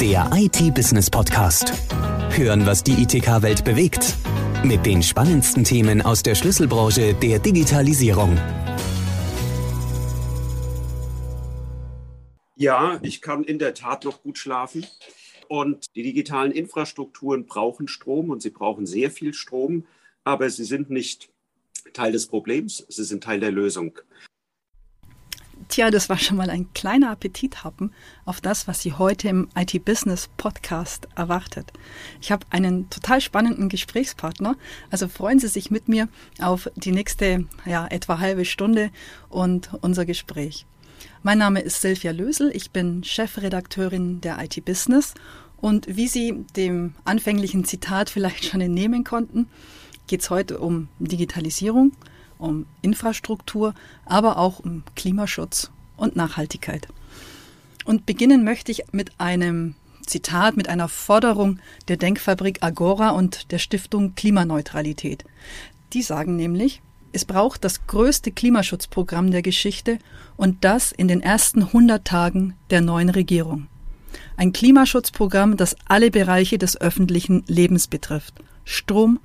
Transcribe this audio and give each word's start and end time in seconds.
Der 0.00 0.30
IT-Business-Podcast. 0.32 1.74
Hören, 2.30 2.64
was 2.64 2.82
die 2.82 3.02
ITK-Welt 3.02 3.66
bewegt. 3.66 4.16
Mit 4.64 4.86
den 4.86 5.02
spannendsten 5.02 5.62
Themen 5.62 6.00
aus 6.00 6.22
der 6.22 6.34
Schlüsselbranche 6.34 7.12
der 7.12 7.38
Digitalisierung. 7.38 8.38
Ja, 12.56 12.98
ich 13.02 13.20
kann 13.20 13.44
in 13.44 13.58
der 13.58 13.74
Tat 13.74 14.06
noch 14.06 14.22
gut 14.22 14.38
schlafen. 14.38 14.86
Und 15.48 15.94
die 15.94 16.02
digitalen 16.02 16.52
Infrastrukturen 16.52 17.44
brauchen 17.44 17.86
Strom 17.86 18.30
und 18.30 18.40
sie 18.40 18.50
brauchen 18.50 18.86
sehr 18.86 19.10
viel 19.10 19.34
Strom, 19.34 19.84
aber 20.24 20.48
sie 20.48 20.64
sind 20.64 20.88
nicht 20.88 21.28
Teil 21.92 22.12
des 22.12 22.26
Problems, 22.26 22.86
sie 22.88 23.04
sind 23.04 23.22
Teil 23.22 23.40
der 23.40 23.52
Lösung. 23.52 23.98
Tja, 25.70 25.92
das 25.92 26.08
war 26.08 26.18
schon 26.18 26.36
mal 26.36 26.50
ein 26.50 26.66
kleiner 26.74 27.12
Appetithappen 27.12 27.94
auf 28.24 28.40
das, 28.40 28.66
was 28.66 28.82
Sie 28.82 28.92
heute 28.92 29.28
im 29.28 29.46
IT-Business-Podcast 29.54 31.06
erwartet. 31.14 31.72
Ich 32.20 32.32
habe 32.32 32.44
einen 32.50 32.90
total 32.90 33.20
spannenden 33.20 33.68
Gesprächspartner, 33.68 34.56
also 34.90 35.06
freuen 35.06 35.38
Sie 35.38 35.46
sich 35.46 35.70
mit 35.70 35.88
mir 35.88 36.08
auf 36.40 36.68
die 36.74 36.90
nächste, 36.90 37.44
ja, 37.66 37.86
etwa 37.86 38.18
halbe 38.18 38.44
Stunde 38.46 38.90
und 39.28 39.70
unser 39.80 40.06
Gespräch. 40.06 40.66
Mein 41.22 41.38
Name 41.38 41.60
ist 41.60 41.80
Silvia 41.80 42.10
Lösel, 42.10 42.50
ich 42.52 42.72
bin 42.72 43.04
Chefredakteurin 43.04 44.20
der 44.20 44.42
IT-Business 44.42 45.14
und 45.56 45.86
wie 45.86 46.08
Sie 46.08 46.46
dem 46.56 46.96
anfänglichen 47.04 47.62
Zitat 47.62 48.10
vielleicht 48.10 48.44
schon 48.44 48.60
entnehmen 48.60 49.04
konnten, 49.04 49.46
geht 50.08 50.22
es 50.22 50.30
heute 50.30 50.58
um 50.58 50.88
Digitalisierung, 50.98 51.92
um 52.40 52.66
Infrastruktur, 52.82 53.74
aber 54.04 54.38
auch 54.38 54.58
um 54.58 54.82
Klimaschutz 54.96 55.70
und 55.96 56.16
Nachhaltigkeit. 56.16 56.88
Und 57.84 58.06
beginnen 58.06 58.44
möchte 58.44 58.72
ich 58.72 58.84
mit 58.92 59.12
einem 59.18 59.74
Zitat, 60.06 60.56
mit 60.56 60.68
einer 60.68 60.88
Forderung 60.88 61.58
der 61.88 61.96
Denkfabrik 61.96 62.62
Agora 62.62 63.10
und 63.10 63.52
der 63.52 63.58
Stiftung 63.58 64.14
Klimaneutralität. 64.14 65.24
Die 65.92 66.02
sagen 66.02 66.36
nämlich, 66.36 66.82
es 67.12 67.24
braucht 67.24 67.64
das 67.64 67.86
größte 67.86 68.30
Klimaschutzprogramm 68.30 69.30
der 69.30 69.42
Geschichte 69.42 69.98
und 70.36 70.64
das 70.64 70.92
in 70.92 71.08
den 71.08 71.20
ersten 71.20 71.62
100 71.62 72.04
Tagen 72.04 72.54
der 72.70 72.80
neuen 72.80 73.08
Regierung. 73.08 73.66
Ein 74.36 74.52
Klimaschutzprogramm, 74.52 75.56
das 75.56 75.76
alle 75.86 76.10
Bereiche 76.10 76.58
des 76.58 76.80
öffentlichen 76.80 77.44
Lebens 77.46 77.88
betrifft. 77.88 78.34
Strom, 78.64 79.18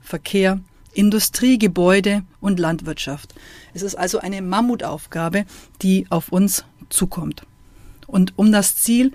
Verkehr, 0.00 0.60
Industrie, 0.92 1.58
Gebäude 1.58 2.22
und 2.40 2.58
Landwirtschaft. 2.58 3.34
Es 3.74 3.82
ist 3.82 3.94
also 3.94 4.18
eine 4.18 4.42
Mammutaufgabe, 4.42 5.44
die 5.80 6.06
auf 6.10 6.30
uns 6.30 6.64
zukommt. 6.88 7.46
Und 8.06 8.34
um 8.36 8.52
das 8.52 8.76
Ziel 8.76 9.12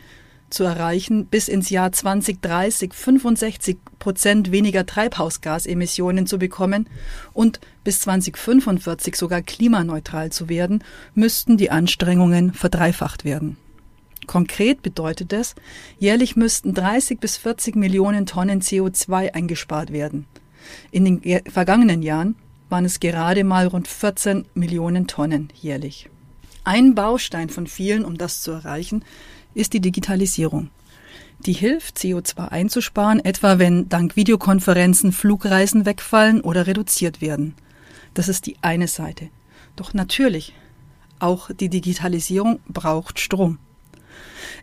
zu 0.50 0.64
erreichen, 0.64 1.25
bis 1.25 1.47
ins 1.47 1.69
Jahr 1.69 1.92
2030 1.92 2.94
65 2.94 3.78
Prozent 4.00 4.52
weniger 4.52 4.86
Treibhausgasemissionen 4.86 6.25
zu 6.25 6.39
bekommen 6.39 6.88
und 7.34 7.59
bis 7.84 8.00
2045 8.02 9.16
sogar 9.16 9.41
klimaneutral 9.41 10.31
zu 10.31 10.47
werden, 10.50 10.84
müssten 11.14 11.58
die 11.58 11.69
Anstrengungen 11.69 12.53
verdreifacht 12.53 13.25
werden. 13.25 13.58
Konkret 14.25 14.81
bedeutet 14.81 15.31
es, 15.34 15.56
jährlich 16.00 16.36
müssten 16.36 16.73
30 16.73 17.19
bis 17.19 17.38
40 17.38 17.75
Millionen 17.75 18.25
Tonnen 18.25 18.62
CO2 18.62 19.34
eingespart 19.34 19.91
werden. 19.91 20.25
In 20.92 21.06
den 21.06 21.42
vergangenen 21.50 22.02
Jahren 22.02 22.36
waren 22.70 22.86
es 22.86 23.00
gerade 23.00 23.44
mal 23.44 23.68
rund 23.68 23.88
14 23.88 24.46
Millionen 24.54 25.08
Tonnen 25.08 25.50
jährlich. 25.54 26.09
Ein 26.64 26.96
Baustein 26.96 27.50
von 27.50 27.68
vielen, 27.68 28.04
um 28.04 28.18
das 28.18 28.42
zu 28.42 28.52
erreichen, 28.52 29.06
ist 29.54 29.74
die 29.74 29.80
Digitalisierung. 29.80 30.70
Die 31.40 31.54
hilft, 31.54 31.98
CO2 31.98 32.50
einzusparen, 32.50 33.24
etwa 33.24 33.59
wenn 33.59 33.90
dank 33.90 34.16
Videokonferenzen 34.16 35.12
Flugreisen 35.12 35.86
wegfallen 35.86 36.42
oder 36.42 36.68
reduziert 36.68 37.22
werden. 37.22 37.56
Das 38.14 38.28
ist 38.28 38.48
die 38.48 38.58
eine 38.62 38.88
Seite. 38.88 39.30
Doch 39.75 39.94
natürlich, 39.94 40.53
auch 41.20 41.52
die 41.52 41.70
Digitalisierung 41.70 42.59
braucht 42.68 43.20
Strom. 43.20 43.59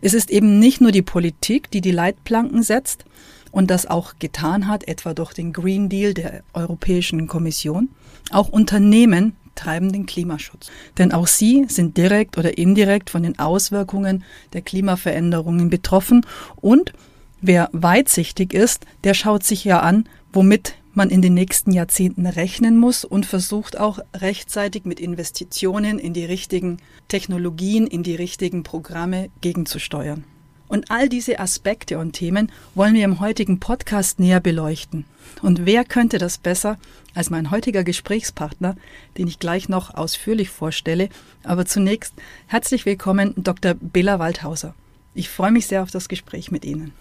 Es 0.01 0.13
ist 0.13 0.29
eben 0.29 0.59
nicht 0.59 0.81
nur 0.81 0.91
die 0.91 1.01
Politik, 1.01 1.71
die 1.71 1.81
die 1.81 1.91
Leitplanken 1.91 2.63
setzt, 2.63 3.05
und 3.55 3.71
das 3.71 3.85
auch 3.85 4.15
getan 4.19 4.67
hat, 4.67 4.85
etwa 4.85 5.13
durch 5.13 5.31
den 5.31 5.53
Green 5.53 5.87
Deal 5.87 6.13
der 6.13 6.43
Europäischen 6.53 7.25
Kommission. 7.25 7.87
Auch 8.31 8.49
Unternehmen 8.49 9.37
treiben 9.55 9.93
den 9.93 10.05
Klimaschutz. 10.05 10.69
Denn 10.97 11.13
auch 11.13 11.25
sie 11.25 11.65
sind 11.69 11.95
direkt 11.95 12.37
oder 12.37 12.57
indirekt 12.57 13.09
von 13.09 13.23
den 13.23 13.39
Auswirkungen 13.39 14.25
der 14.51 14.61
Klimaveränderungen 14.61 15.69
betroffen 15.69 16.25
und 16.57 16.91
wer 17.39 17.69
weitsichtig 17.71 18.53
ist, 18.53 18.85
der 19.05 19.13
schaut 19.13 19.45
sich 19.45 19.63
ja 19.63 19.79
an, 19.79 20.09
womit 20.33 20.75
man 20.93 21.09
in 21.09 21.21
den 21.21 21.33
nächsten 21.33 21.71
Jahrzehnten 21.71 22.25
rechnen 22.25 22.77
muss 22.77 23.05
und 23.05 23.25
versucht 23.25 23.79
auch 23.79 23.99
rechtzeitig 24.13 24.83
mit 24.83 24.99
Investitionen 24.99 25.97
in 25.97 26.11
die 26.13 26.25
richtigen 26.25 26.79
Technologien, 27.07 27.87
in 27.87 28.03
die 28.03 28.15
richtigen 28.15 28.63
Programme 28.63 29.29
gegenzusteuern. 29.39 30.25
Und 30.67 30.89
all 30.89 31.09
diese 31.09 31.39
Aspekte 31.39 31.99
und 31.99 32.13
Themen 32.13 32.51
wollen 32.73 32.95
wir 32.95 33.05
im 33.05 33.19
heutigen 33.19 33.59
Podcast 33.59 34.19
näher 34.19 34.39
beleuchten. 34.39 35.05
Und 35.41 35.65
wer 35.65 35.83
könnte 35.83 36.17
das 36.17 36.37
besser 36.37 36.77
als 37.13 37.29
mein 37.29 37.51
heutiger 37.51 37.83
Gesprächspartner, 37.83 38.75
den 39.17 39.27
ich 39.27 39.39
gleich 39.39 39.69
noch 39.69 39.93
ausführlich 39.93 40.49
vorstelle. 40.49 41.09
Aber 41.43 41.65
zunächst 41.65 42.13
herzlich 42.47 42.85
willkommen, 42.85 43.33
Dr. 43.37 43.73
Bela 43.75 44.19
Waldhauser. 44.19 44.75
Ich 45.13 45.29
freue 45.29 45.51
mich 45.51 45.67
sehr 45.67 45.81
auf 45.81 45.91
das 45.91 46.09
Gespräch 46.09 46.51
mit 46.51 46.65
Ihnen. 46.65 46.93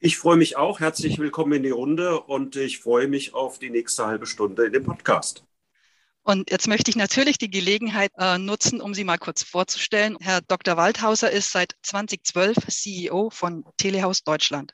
Ich 0.00 0.18
freue 0.18 0.36
mich 0.36 0.56
auch. 0.56 0.80
Herzlich 0.80 1.18
willkommen 1.18 1.52
in 1.52 1.62
die 1.62 1.70
Runde 1.70 2.20
und 2.20 2.56
ich 2.56 2.80
freue 2.80 3.06
mich 3.06 3.34
auf 3.34 3.60
die 3.60 3.70
nächste 3.70 4.06
halbe 4.06 4.26
Stunde 4.26 4.66
in 4.66 4.72
dem 4.72 4.82
Podcast. 4.82 5.44
Und 6.24 6.50
jetzt 6.50 6.68
möchte 6.68 6.90
ich 6.90 6.96
natürlich 6.96 7.38
die 7.38 7.50
Gelegenheit 7.50 8.12
äh, 8.16 8.38
nutzen, 8.38 8.80
um 8.80 8.94
Sie 8.94 9.02
mal 9.02 9.18
kurz 9.18 9.42
vorzustellen. 9.42 10.16
Herr 10.20 10.40
Dr. 10.40 10.76
Waldhauser 10.76 11.30
ist 11.30 11.50
seit 11.50 11.74
2012 11.82 12.56
CEO 12.68 13.30
von 13.30 13.64
Telehaus 13.76 14.22
Deutschland. 14.22 14.72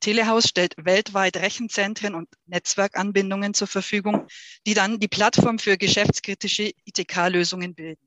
Telehaus 0.00 0.48
stellt 0.48 0.74
weltweit 0.78 1.36
Rechenzentren 1.38 2.14
und 2.14 2.28
Netzwerkanbindungen 2.46 3.54
zur 3.54 3.66
Verfügung, 3.66 4.26
die 4.66 4.74
dann 4.74 4.98
die 4.98 5.08
Plattform 5.08 5.58
für 5.58 5.78
geschäftskritische 5.78 6.72
ITK-Lösungen 6.84 7.74
bilden. 7.74 8.06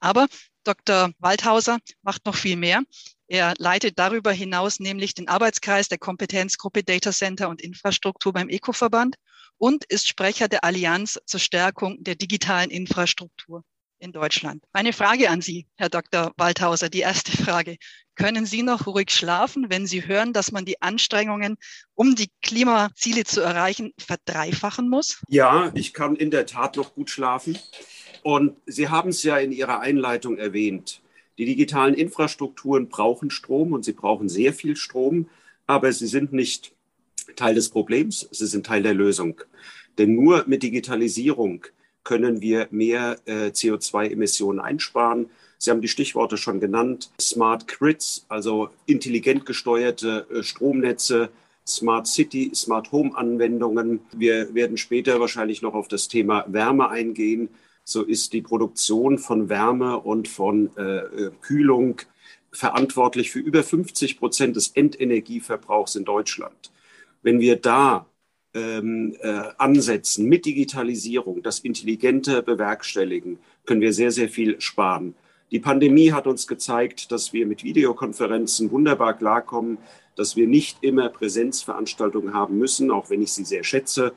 Aber 0.00 0.26
Dr. 0.64 1.12
Waldhauser 1.18 1.78
macht 2.02 2.26
noch 2.26 2.36
viel 2.36 2.56
mehr. 2.56 2.82
Er 3.26 3.54
leitet 3.58 3.98
darüber 3.98 4.32
hinaus 4.32 4.78
nämlich 4.78 5.14
den 5.14 5.28
Arbeitskreis 5.28 5.88
der 5.88 5.98
Kompetenzgruppe 5.98 6.84
Data 6.84 7.12
Center 7.12 7.48
und 7.48 7.62
Infrastruktur 7.62 8.32
beim 8.32 8.48
ECO-Verband 8.48 9.16
und 9.62 9.84
ist 9.84 10.08
Sprecher 10.08 10.48
der 10.48 10.64
Allianz 10.64 11.20
zur 11.24 11.38
Stärkung 11.38 12.02
der 12.02 12.16
digitalen 12.16 12.68
Infrastruktur 12.68 13.62
in 14.00 14.10
Deutschland. 14.10 14.64
Eine 14.72 14.92
Frage 14.92 15.30
an 15.30 15.40
Sie, 15.40 15.68
Herr 15.76 15.88
Dr. 15.88 16.32
Waldhauser, 16.36 16.88
die 16.88 16.98
erste 16.98 17.30
Frage. 17.30 17.76
Können 18.16 18.44
Sie 18.44 18.64
noch 18.64 18.88
ruhig 18.88 19.12
schlafen, 19.12 19.66
wenn 19.68 19.86
Sie 19.86 20.04
hören, 20.04 20.32
dass 20.32 20.50
man 20.50 20.64
die 20.64 20.82
Anstrengungen, 20.82 21.58
um 21.94 22.16
die 22.16 22.28
Klimaziele 22.42 23.22
zu 23.22 23.40
erreichen, 23.40 23.92
verdreifachen 23.98 24.88
muss? 24.88 25.22
Ja, 25.28 25.70
ich 25.74 25.94
kann 25.94 26.16
in 26.16 26.32
der 26.32 26.46
Tat 26.46 26.76
noch 26.76 26.96
gut 26.96 27.08
schlafen. 27.08 27.56
Und 28.24 28.56
Sie 28.66 28.88
haben 28.88 29.10
es 29.10 29.22
ja 29.22 29.38
in 29.38 29.52
Ihrer 29.52 29.78
Einleitung 29.78 30.38
erwähnt. 30.38 31.02
Die 31.38 31.44
digitalen 31.44 31.94
Infrastrukturen 31.94 32.88
brauchen 32.88 33.30
Strom 33.30 33.72
und 33.72 33.84
sie 33.84 33.92
brauchen 33.92 34.28
sehr 34.28 34.52
viel 34.52 34.74
Strom, 34.74 35.30
aber 35.68 35.92
sie 35.92 36.08
sind 36.08 36.32
nicht 36.32 36.72
Teil 37.36 37.54
des 37.54 37.70
Problems, 37.70 38.28
sie 38.30 38.46
sind 38.46 38.66
Teil 38.66 38.82
der 38.82 38.94
Lösung. 38.94 39.40
Denn 39.98 40.14
nur 40.14 40.44
mit 40.46 40.62
Digitalisierung 40.62 41.64
können 42.04 42.40
wir 42.40 42.68
mehr 42.70 43.18
äh, 43.26 43.48
CO2-Emissionen 43.48 44.60
einsparen. 44.60 45.30
Sie 45.58 45.70
haben 45.70 45.80
die 45.80 45.88
Stichworte 45.88 46.36
schon 46.36 46.60
genannt. 46.60 47.10
Smart 47.20 47.68
Grids, 47.68 48.26
also 48.28 48.70
intelligent 48.86 49.46
gesteuerte 49.46 50.26
äh, 50.32 50.42
Stromnetze, 50.42 51.30
Smart 51.66 52.08
City, 52.08 52.50
Smart 52.54 52.90
Home 52.90 53.16
Anwendungen. 53.16 54.00
Wir 54.12 54.52
werden 54.54 54.76
später 54.76 55.20
wahrscheinlich 55.20 55.62
noch 55.62 55.74
auf 55.74 55.86
das 55.86 56.08
Thema 56.08 56.44
Wärme 56.48 56.88
eingehen. 56.88 57.48
So 57.84 58.02
ist 58.02 58.32
die 58.32 58.42
Produktion 58.42 59.18
von 59.18 59.48
Wärme 59.48 59.98
und 60.00 60.26
von 60.28 60.70
äh, 60.76 60.98
äh 60.98 61.30
Kühlung 61.40 62.00
verantwortlich 62.52 63.30
für 63.30 63.38
über 63.38 63.62
50 63.62 64.18
Prozent 64.18 64.56
des 64.56 64.68
Endenergieverbrauchs 64.68 65.94
in 65.94 66.04
Deutschland. 66.04 66.70
Wenn 67.22 67.40
wir 67.40 67.56
da 67.56 68.06
ähm, 68.54 69.16
äh, 69.20 69.42
ansetzen 69.58 70.28
mit 70.28 70.44
Digitalisierung, 70.44 71.42
das 71.42 71.60
intelligente 71.60 72.42
Bewerkstelligen, 72.42 73.38
können 73.64 73.80
wir 73.80 73.92
sehr, 73.92 74.10
sehr 74.10 74.28
viel 74.28 74.60
sparen. 74.60 75.14
Die 75.50 75.60
Pandemie 75.60 76.12
hat 76.12 76.26
uns 76.26 76.46
gezeigt, 76.46 77.12
dass 77.12 77.32
wir 77.32 77.46
mit 77.46 77.62
Videokonferenzen 77.62 78.70
wunderbar 78.70 79.16
klarkommen, 79.16 79.78
dass 80.16 80.36
wir 80.36 80.46
nicht 80.46 80.78
immer 80.82 81.08
Präsenzveranstaltungen 81.08 82.34
haben 82.34 82.58
müssen, 82.58 82.90
auch 82.90 83.10
wenn 83.10 83.22
ich 83.22 83.32
sie 83.32 83.44
sehr 83.44 83.64
schätze. 83.64 84.12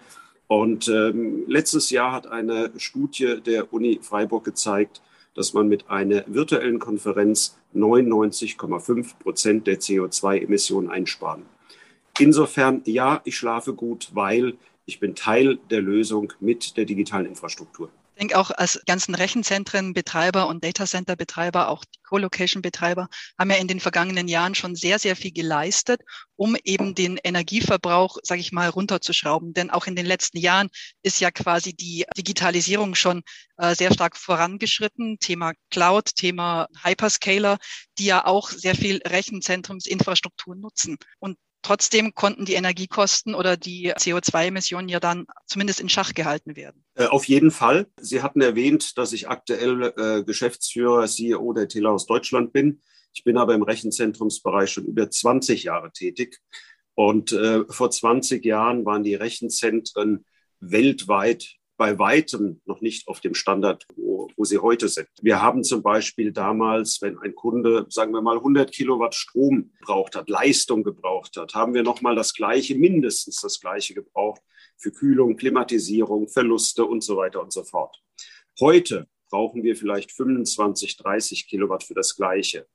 Und 0.48 0.88
ähm, 0.88 1.44
letztes 1.48 1.90
Jahr 1.90 2.12
hat 2.12 2.28
eine 2.28 2.72
Studie 2.78 3.42
der 3.46 3.74
Uni 3.74 4.00
Freiburg 4.02 4.44
gezeigt, 4.44 5.02
dass 5.34 5.54
man 5.54 5.68
mit 5.68 5.90
einer 5.90 6.24
virtuellen 6.28 6.80
Konferenz 6.80 7.58
99,5 7.76 9.20
Prozent 9.20 9.68
der 9.68 9.80
CO2-Emissionen 9.80 10.90
einsparen. 10.90 11.44
Insofern, 12.20 12.82
ja, 12.86 13.22
ich 13.26 13.36
schlafe 13.36 13.74
gut, 13.74 14.10
weil 14.14 14.58
ich 14.86 15.00
bin 15.00 15.16
Teil 15.16 15.58
der 15.70 15.82
Lösung 15.82 16.32
mit 16.40 16.78
der 16.78 16.86
digitalen 16.86 17.26
Infrastruktur. 17.26 17.90
Ich 18.16 18.20
denke 18.20 18.40
auch 18.40 18.50
als 18.52 18.80
ganzen 18.86 19.14
Rechenzentrenbetreiber 19.14 20.48
und 20.48 20.64
Datacenter-Betreiber, 20.64 21.68
auch 21.68 21.84
die 21.84 22.00
Co-Location-Betreiber, 22.04 23.10
haben 23.38 23.50
ja 23.50 23.58
in 23.58 23.68
den 23.68 23.82
vergangenen 23.82 24.30
Jahren 24.30 24.56
schon 24.56 24.74
sehr, 24.74 25.00
sehr 25.00 25.18
viel 25.18 25.34
geleistet, 25.34 26.00
um 26.38 26.56
eben 26.64 26.96
den 26.96 27.20
Energieverbrauch, 27.22 28.18
sage 28.24 28.40
ich 28.40 28.54
mal, 28.54 28.70
runterzuschrauben. 28.70 29.54
Denn 29.54 29.70
auch 29.70 29.86
in 29.86 29.98
den 29.98 30.06
letzten 30.06 30.38
Jahren 30.38 30.70
ist 31.02 31.20
ja 31.20 31.30
quasi 31.30 31.74
die 31.74 32.06
Digitalisierung 32.18 32.96
schon 32.96 33.22
äh, 33.58 33.76
sehr 33.76 33.94
stark 33.94 34.16
vorangeschritten. 34.16 35.20
Thema 35.20 35.52
Cloud, 35.70 36.16
Thema 36.16 36.68
Hyperscaler, 36.84 37.58
die 37.98 38.06
ja 38.06 38.26
auch 38.26 38.50
sehr 38.50 38.76
viel 38.76 39.02
Rechenzentrumsinfrastruktur 39.06 40.56
nutzen. 40.56 40.98
Und 41.20 41.38
Trotzdem 41.66 42.14
konnten 42.14 42.46
die 42.46 42.54
Energiekosten 42.54 43.34
oder 43.34 43.58
die 43.58 43.92
CO2-Emissionen 43.92 44.88
ja 44.88 45.00
dann 45.00 45.26
zumindest 45.48 45.80
in 45.80 45.90
Schach 45.90 46.14
gehalten 46.14 46.56
werden. 46.56 46.86
Äh, 46.94 47.08
auf 47.08 47.26
jeden 47.26 47.50
Fall. 47.50 47.88
Sie 48.00 48.22
hatten 48.22 48.40
erwähnt, 48.42 49.00
dass 49.00 49.14
ich 49.14 49.30
aktuell 49.30 49.92
äh, 49.98 50.24
Geschäftsführer, 50.24 51.08
CEO 51.08 51.54
der 51.54 51.68
Telehaus 51.68 52.06
Deutschland 52.06 52.54
bin. 52.54 52.84
Ich 53.16 53.24
bin 53.24 53.36
aber 53.40 53.56
im 53.56 53.64
Rechenzentrumsbereich 53.64 54.70
schon 54.70 54.86
über 54.86 55.10
20 55.10 55.64
Jahre 55.64 55.92
tätig. 55.92 56.40
Und 56.94 57.32
äh, 57.32 57.64
vor 57.68 57.90
20 57.90 58.46
Jahren 58.46 58.86
waren 58.86 59.02
die 59.02 59.16
Rechenzentren 59.16 60.24
weltweit 60.60 61.56
bei 61.78 62.00
weitem 62.00 62.62
noch 62.66 62.82
nicht 62.82 63.08
auf 63.08 63.20
dem 63.20 63.34
Standard, 63.34 63.86
wo, 63.96 64.30
wo 64.36 64.46
sie 64.46 64.60
heute 64.60 64.88
sind. 64.88 65.08
Wir 65.22 65.42
haben 65.42 65.64
zum 65.64 65.82
Beispiel 65.82 66.32
damals, 66.32 67.02
wenn 67.02 67.18
ein 67.20 67.36
Kunde, 67.36 67.86
sagen 67.90 68.12
wir 68.14 68.22
mal, 68.22 68.38
100 68.38 68.72
Kilowatt 68.72 69.16
Strom 69.16 69.72
gebraucht 69.80 70.16
hat, 70.16 70.30
Leistung 70.30 70.84
gebraucht 70.84 71.36
hat, 71.38 71.54
haben 71.54 71.74
wir 71.74 71.84
nochmal 71.84 72.16
das 72.16 72.34
Gleiche, 72.34 72.76
mindestens 72.76 73.42
das 73.42 73.60
Gleiche 73.60 73.94
gebraucht 73.94 74.42
für 74.78 74.92
Kühlung, 74.92 75.38
Klimatisierung, 75.38 76.28
Verluste 76.28 76.86
und 76.86 77.04
so 77.04 77.18
weiter 77.18 77.42
und 77.42 77.52
so 77.52 77.64
fort. 77.64 78.02
Heute 78.60 79.08
brauchen 79.30 79.64
wir 79.64 79.76
vielleicht 79.76 80.12
25, 80.12 80.98
30 80.98 81.48
Kilowatt 81.48 81.84
für 81.84 81.94
das 81.94 82.16
Gleiche. 82.16 82.68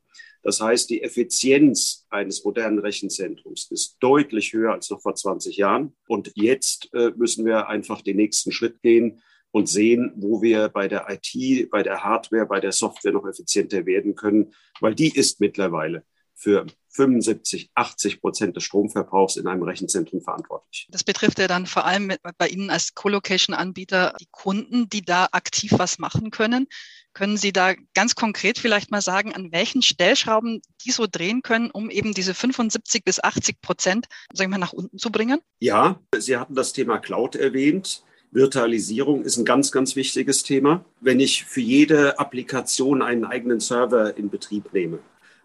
Das 0.43 0.61
heißt, 0.61 0.89
die 0.89 1.03
Effizienz 1.03 2.07
eines 2.09 2.45
modernen 2.45 2.79
Rechenzentrums 2.79 3.71
ist 3.71 3.97
deutlich 4.01 4.53
höher 4.53 4.73
als 4.73 4.89
noch 4.91 5.03
vor 5.03 5.15
20 5.15 5.57
Jahren. 5.57 5.95
Und 6.09 6.33
jetzt 6.35 6.89
äh, 6.95 7.11
müssen 7.17 7.45
wir 7.45 7.69
einfach 7.69 8.01
den 8.01 8.17
nächsten 8.17 8.51
Schritt 8.51 8.81
gehen 8.81 9.21
und 9.51 9.69
sehen, 9.69 10.13
wo 10.17 10.41
wir 10.41 10.69
bei 10.69 10.89
der 10.89 11.07
IT, 11.11 11.71
bei 11.71 11.83
der 11.83 12.05
Hardware, 12.05 12.47
bei 12.47 12.61
der 12.61 12.73
Software 12.73 13.13
noch 13.13 13.27
effizienter 13.27 13.85
werden 13.85 14.15
können, 14.15 14.55
weil 14.81 14.95
die 14.95 15.15
ist 15.15 15.41
mittlerweile 15.41 16.05
für 16.41 16.67
75, 16.89 17.71
80 17.75 18.21
Prozent 18.21 18.57
des 18.57 18.65
Stromverbrauchs 18.65 19.37
in 19.37 19.47
einem 19.47 19.63
Rechenzentrum 19.63 20.23
verantwortlich. 20.23 20.89
Das 20.91 21.05
betrifft 21.05 21.39
ja 21.39 21.47
dann 21.47 21.67
vor 21.67 21.85
allem 21.85 22.07
mit, 22.07 22.21
bei 22.39 22.49
Ihnen 22.49 22.71
als 22.71 22.95
Co-Location-Anbieter 22.95 24.15
die 24.21 24.27
Kunden, 24.31 24.89
die 24.89 25.03
da 25.03 25.29
aktiv 25.33 25.73
was 25.77 25.99
machen 25.99 26.31
können. 26.31 26.67
Können 27.13 27.37
Sie 27.37 27.53
da 27.53 27.75
ganz 27.95 28.15
konkret 28.15 28.59
vielleicht 28.59 28.91
mal 28.91 29.03
sagen, 29.03 29.35
an 29.35 29.53
welchen 29.53 29.83
Stellschrauben 29.83 30.63
die 30.85 30.91
so 30.91 31.07
drehen 31.11 31.43
können, 31.43 31.71
um 31.71 31.91
eben 31.91 32.15
diese 32.15 32.35
75 32.35 33.05
bis 33.05 33.23
80 33.23 33.61
Prozent, 33.61 34.07
sagen 34.33 34.51
wir 34.51 34.59
mal, 34.59 34.65
nach 34.65 34.73
unten 34.73 34.99
zu 34.99 35.11
bringen? 35.11 35.41
Ja, 35.59 36.01
Sie 36.17 36.37
hatten 36.37 36.55
das 36.55 36.73
Thema 36.73 36.99
Cloud 36.99 37.37
erwähnt. 37.37 38.03
Virtualisierung 38.33 39.23
ist 39.23 39.37
ein 39.39 39.45
ganz, 39.45 39.73
ganz 39.73 39.97
wichtiges 39.97 40.45
Thema. 40.45 40.85
Wenn 41.01 41.19
ich 41.19 41.45
für 41.45 41.61
jede 41.61 42.19
Applikation 42.19 43.03
einen 43.03 43.25
eigenen 43.25 43.59
Server 43.59 44.17
in 44.17 44.31
Betrieb 44.31 44.73
nehme, 44.73 45.01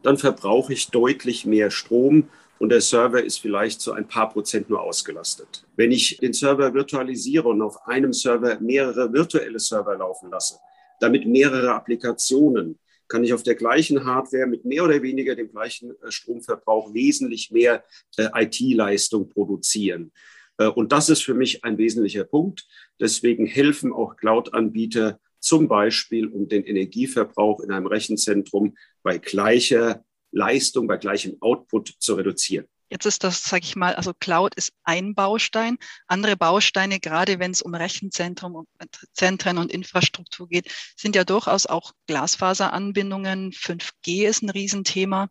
dann 0.05 0.17
verbrauche 0.17 0.73
ich 0.73 0.89
deutlich 0.91 1.45
mehr 1.45 1.71
Strom 1.71 2.29
und 2.59 2.69
der 2.69 2.81
Server 2.81 3.23
ist 3.23 3.39
vielleicht 3.39 3.81
zu 3.81 3.93
ein 3.93 4.07
paar 4.07 4.29
Prozent 4.29 4.69
nur 4.69 4.81
ausgelastet. 4.81 5.65
Wenn 5.75 5.91
ich 5.91 6.17
den 6.17 6.33
Server 6.33 6.73
virtualisiere 6.73 7.47
und 7.47 7.61
auf 7.61 7.87
einem 7.87 8.13
Server 8.13 8.59
mehrere 8.59 9.11
virtuelle 9.11 9.59
Server 9.59 9.97
laufen 9.97 10.29
lasse, 10.29 10.59
damit 10.99 11.25
mehrere 11.27 11.73
Applikationen, 11.73 12.79
kann 13.07 13.23
ich 13.23 13.33
auf 13.33 13.43
der 13.43 13.55
gleichen 13.55 14.05
Hardware 14.05 14.47
mit 14.47 14.65
mehr 14.65 14.83
oder 14.83 15.01
weniger 15.01 15.35
dem 15.35 15.51
gleichen 15.51 15.91
äh, 15.91 16.11
Stromverbrauch 16.11 16.93
wesentlich 16.93 17.51
mehr 17.51 17.83
äh, 18.17 18.29
IT-Leistung 18.33 19.29
produzieren. 19.29 20.11
Äh, 20.57 20.67
und 20.67 20.91
das 20.91 21.09
ist 21.09 21.23
für 21.23 21.33
mich 21.33 21.63
ein 21.63 21.77
wesentlicher 21.77 22.23
Punkt. 22.23 22.67
Deswegen 22.99 23.45
helfen 23.45 23.93
auch 23.93 24.15
Cloud-Anbieter 24.15 25.19
zum 25.45 25.67
Beispiel, 25.67 26.27
um 26.27 26.49
den 26.49 26.63
Energieverbrauch 26.63 27.59
in 27.59 27.71
einem 27.71 27.85
Rechenzentrum 27.85 28.75
bei 29.03 29.19
gleicher 29.19 30.03
Leistung, 30.31 30.87
bei 30.87 30.97
gleichem 30.97 31.37
Output 31.39 31.93
zu 31.99 32.15
reduzieren. 32.15 32.65
Jetzt 32.89 33.05
ist 33.05 33.23
das, 33.23 33.43
sage 33.43 33.63
ich 33.63 33.75
mal, 33.75 33.95
also 33.95 34.13
Cloud 34.13 34.55
ist 34.55 34.71
ein 34.83 35.15
Baustein. 35.15 35.77
Andere 36.07 36.35
Bausteine, 36.35 36.99
gerade 36.99 37.39
wenn 37.39 37.51
es 37.51 37.61
um 37.61 37.73
Rechenzentrum 37.73 38.55
und 38.55 38.67
Zentren 39.13 39.57
und 39.57 39.71
Infrastruktur 39.71 40.47
geht, 40.47 40.71
sind 40.95 41.15
ja 41.15 41.23
durchaus 41.23 41.65
auch 41.65 41.93
Glasfaseranbindungen. 42.07 43.51
5G 43.51 44.27
ist 44.27 44.43
ein 44.43 44.49
Riesenthema. 44.49 45.29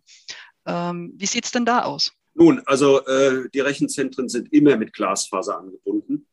Ähm, 0.66 1.12
wie 1.16 1.26
sieht 1.26 1.44
es 1.44 1.52
denn 1.52 1.64
da 1.64 1.82
aus? 1.82 2.12
Nun, 2.34 2.60
also 2.66 3.04
äh, 3.06 3.48
die 3.52 3.60
Rechenzentren 3.60 4.28
sind 4.28 4.52
immer 4.52 4.76
mit 4.76 4.92
Glasfaser 4.92 5.58
angebunden 5.58 6.26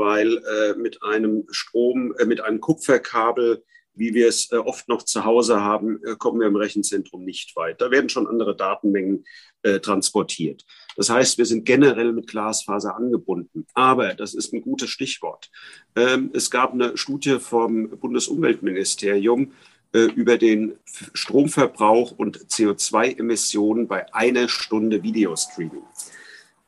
weil 0.00 0.38
äh, 0.38 0.78
mit 0.78 1.02
einem 1.02 1.44
Strom, 1.50 2.14
äh, 2.18 2.24
mit 2.24 2.40
einem 2.40 2.60
Kupferkabel, 2.60 3.62
wie 3.94 4.14
wir 4.14 4.28
es 4.28 4.50
äh, 4.50 4.56
oft 4.56 4.88
noch 4.88 5.02
zu 5.02 5.26
Hause 5.26 5.60
haben, 5.60 6.02
äh, 6.04 6.16
kommen 6.16 6.40
wir 6.40 6.46
im 6.46 6.56
Rechenzentrum 6.56 7.22
nicht 7.22 7.54
weit. 7.54 7.82
Da 7.82 7.90
werden 7.90 8.08
schon 8.08 8.26
andere 8.26 8.56
Datenmengen 8.56 9.24
äh, 9.62 9.78
transportiert. 9.78 10.64
Das 10.96 11.10
heißt, 11.10 11.36
wir 11.36 11.44
sind 11.44 11.66
generell 11.66 12.12
mit 12.12 12.28
Glasfaser 12.28 12.96
angebunden. 12.96 13.66
Aber 13.74 14.14
das 14.14 14.32
ist 14.32 14.54
ein 14.54 14.62
gutes 14.62 14.88
Stichwort. 14.88 15.50
Ähm, 15.94 16.30
es 16.32 16.50
gab 16.50 16.72
eine 16.72 16.96
Studie 16.96 17.38
vom 17.38 17.90
Bundesumweltministerium, 17.90 19.52
äh, 19.92 20.04
über 20.14 20.38
den 20.38 20.78
Stromverbrauch 21.12 22.12
und 22.12 22.38
CO2-Emissionen 22.46 23.86
bei 23.86 24.12
einer 24.14 24.48
Stunde 24.48 25.02
Videostreaming. 25.02 25.82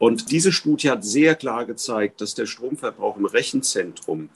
Und 0.02 0.32
diese 0.32 0.50
Studie 0.50 0.90
hat 0.90 1.04
sehr 1.04 1.36
klar 1.36 1.64
gezeigt, 1.64 2.20
dass 2.20 2.34
der 2.34 2.46
Stromverbrauch 2.46 3.16
im 3.16 3.24
Rechenzentrum 3.24 4.30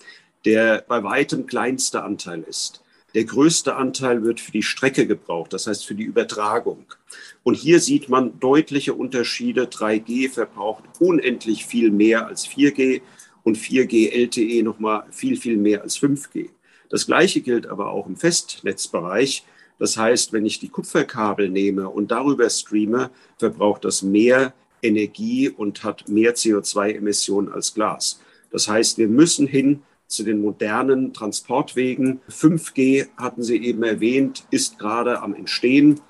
der 0.45 0.85
bei 0.87 1.03
weitem 1.03 1.49
kleinste 1.49 2.05
Anteil 2.05 2.45
ist. 2.49 2.85
Der 3.15 3.25
größte 3.25 3.75
Anteil 3.75 4.23
wird 4.23 4.39
für 4.39 4.53
die 4.53 4.63
Strecke 4.63 5.09
gebraucht, 5.09 5.53
das 5.53 5.67
heißt 5.67 5.85
für 5.85 5.97
die 5.97 6.05
Übertragung. 6.05 6.87
Und 7.43 7.55
hier 7.55 7.81
sieht 7.81 8.09
man 8.09 8.39
deutliche 8.39 8.95
Unterschiede. 8.95 9.65
3G 9.65 10.31
verbraucht 10.31 10.85
unendlich 11.01 11.67
viel 11.67 11.91
mehr 11.91 12.29
als 12.29 12.47
4G 12.47 13.03
und 13.43 13.59
4G 13.59 14.13
LTE 14.13 14.63
nochmal 14.63 15.03
viel, 15.11 15.37
viel 15.37 15.57
mehr 15.57 15.83
als 15.83 15.99
5G. 15.99 16.51
Das 16.91 17.07
Gleiche 17.07 17.41
gilt 17.41 17.67
aber 17.67 17.91
auch 17.91 18.07
im 18.07 18.15
Festnetzbereich. 18.15 19.45
Das 19.81 19.97
heißt, 19.97 20.33
wenn 20.33 20.47
ich 20.47 20.61
die 20.61 20.69
Kupferkabel 20.69 21.49
nehme 21.49 21.89
und 21.89 22.13
darüber 22.13 22.49
streame, 22.49 23.11
verbraucht 23.37 23.85
das 23.85 24.03
mehr 24.03 24.55
Energie 24.87 25.49
und 25.49 25.85
hat 25.85 26.09
mehr 26.09 26.35
CO2-Emissionen 26.35 27.53
als 27.53 27.75
Glas. 27.75 28.21
Das 28.51 28.69
heißt, 28.69 28.99
wir 28.99 29.09
müssen 29.09 29.47
hin 29.47 29.83
zu 30.07 30.23
den 30.23 30.41
modernen 30.41 31.13
Transportwegen. 31.13 32.21
5G 32.31 33.09
hatten 33.17 33.43
Sie 33.43 33.57
eben 33.63 33.83
erwähnt, 33.83 34.45
ist 34.51 34.79
gerade 34.79 35.21
am 35.21 35.35
Entstehen. 35.35 36.01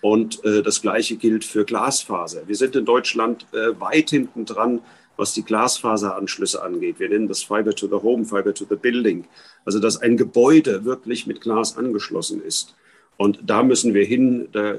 Und 0.00 0.44
äh, 0.44 0.62
das 0.62 0.82
Gleiche 0.82 1.16
gilt 1.16 1.44
für 1.44 1.64
Glasfaser. 1.64 2.46
Wir 2.46 2.56
sind 2.56 2.76
in 2.76 2.84
Deutschland 2.84 3.46
äh, 3.52 3.80
weit 3.80 4.10
hinten 4.10 4.44
dran, 4.44 4.80
was 5.16 5.32
die 5.32 5.44
Glasfaseranschlüsse 5.44 6.62
angeht. 6.62 6.98
Wir 6.98 7.08
nennen 7.08 7.28
das 7.28 7.42
Fiber 7.42 7.74
to 7.74 7.86
the 7.86 8.02
Home, 8.02 8.24
Fiber 8.24 8.52
to 8.52 8.66
the 8.68 8.76
Building. 8.76 9.24
Also, 9.64 9.78
dass 9.78 10.02
ein 10.02 10.16
Gebäude 10.16 10.84
wirklich 10.84 11.26
mit 11.26 11.40
Glas 11.40 11.78
angeschlossen 11.78 12.42
ist. 12.42 12.74
Und 13.16 13.38
da 13.46 13.62
müssen 13.62 13.94
wir 13.94 14.04
hin. 14.04 14.48
Da 14.52 14.74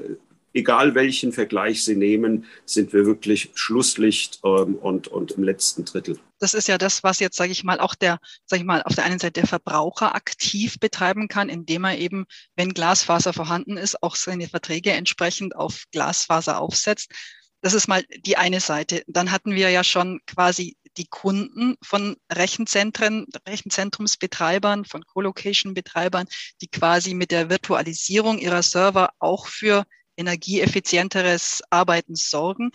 egal 0.56 0.96
welchen 0.96 1.34
Vergleich 1.34 1.84
Sie 1.84 1.96
nehmen, 1.96 2.46
sind 2.66 2.94
wir 2.94 3.06
wirklich 3.06 3.52
Schlusslicht 3.54 4.40
ähm, 4.44 4.76
und, 4.76 5.08
und 5.10 5.32
im 5.34 5.44
letzten 5.44 5.86
Drittel. 5.86 6.18
Das 6.40 6.54
ist 6.54 6.68
ja 6.68 6.78
das, 6.78 7.04
was 7.04 7.20
jetzt, 7.20 7.38
sage 7.38 7.52
ich 7.52 7.64
mal, 7.64 7.80
auch 7.80 7.94
der, 7.94 8.20
sage 8.46 8.62
ich 8.62 8.66
mal, 8.66 8.82
auf 8.82 8.96
der 8.96 9.04
einen 9.04 9.20
Seite 9.20 9.42
der 9.42 9.48
Verbraucher 9.48 10.16
aktiv 10.16 10.80
betreiben 10.80 11.28
kann, 11.28 11.50
indem 11.50 11.84
er 11.84 11.98
eben, 11.98 12.26
wenn 12.56 12.74
Glasfaser 12.74 13.34
vorhanden 13.34 13.78
ist, 13.78 14.02
auch 14.02 14.16
seine 14.16 14.48
Verträge 14.48 14.92
entsprechend 14.92 15.56
auf 15.56 15.84
Glasfaser 15.92 16.60
aufsetzt. 16.60 17.12
Das 17.62 17.74
ist 17.74 17.88
mal 17.88 18.04
die 18.26 18.38
eine 18.38 18.62
Seite. 18.62 19.04
Dann 19.08 19.32
hatten 19.32 19.56
wir 19.56 19.70
ja 19.70 19.84
schon 19.84 20.22
quasi 20.26 20.78
die 20.98 21.08
Kunden 21.08 21.76
von 21.84 22.16
Rechenzentren, 22.32 23.26
Rechenzentrumsbetreibern, 23.48 24.86
von 24.86 25.06
Colocation-Betreibern, 25.06 26.28
die 26.62 26.68
quasi 26.68 27.14
mit 27.14 27.32
der 27.32 27.50
Virtualisierung 27.50 28.38
ihrer 28.38 28.64
Server 28.64 29.10
auch 29.20 29.48
für 29.48 29.86
energieeffizienteres 30.18 31.62
Arbeiten 31.70 32.16
sorgen. 32.16 32.72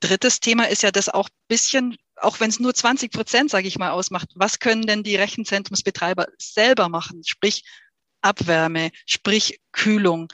Drittes 0.00 0.40
Thema 0.40 0.68
ist 0.68 0.82
ja 0.82 0.90
das 0.90 1.08
auch 1.08 1.28
bisschen, 1.48 1.96
auch 2.16 2.40
wenn 2.40 2.50
es 2.50 2.60
nur 2.60 2.74
20 2.74 3.12
Prozent, 3.12 3.50
sage 3.50 3.68
ich 3.68 3.78
mal, 3.78 3.90
ausmacht, 3.90 4.30
was 4.34 4.58
können 4.58 4.86
denn 4.86 5.02
die 5.02 5.16
Rechenzentrumsbetreiber 5.16 6.26
selber 6.38 6.88
machen? 6.88 7.22
Sprich, 7.24 7.62
Abwärme, 8.22 8.90
sprich 9.06 9.60
Kühlung. 9.72 10.28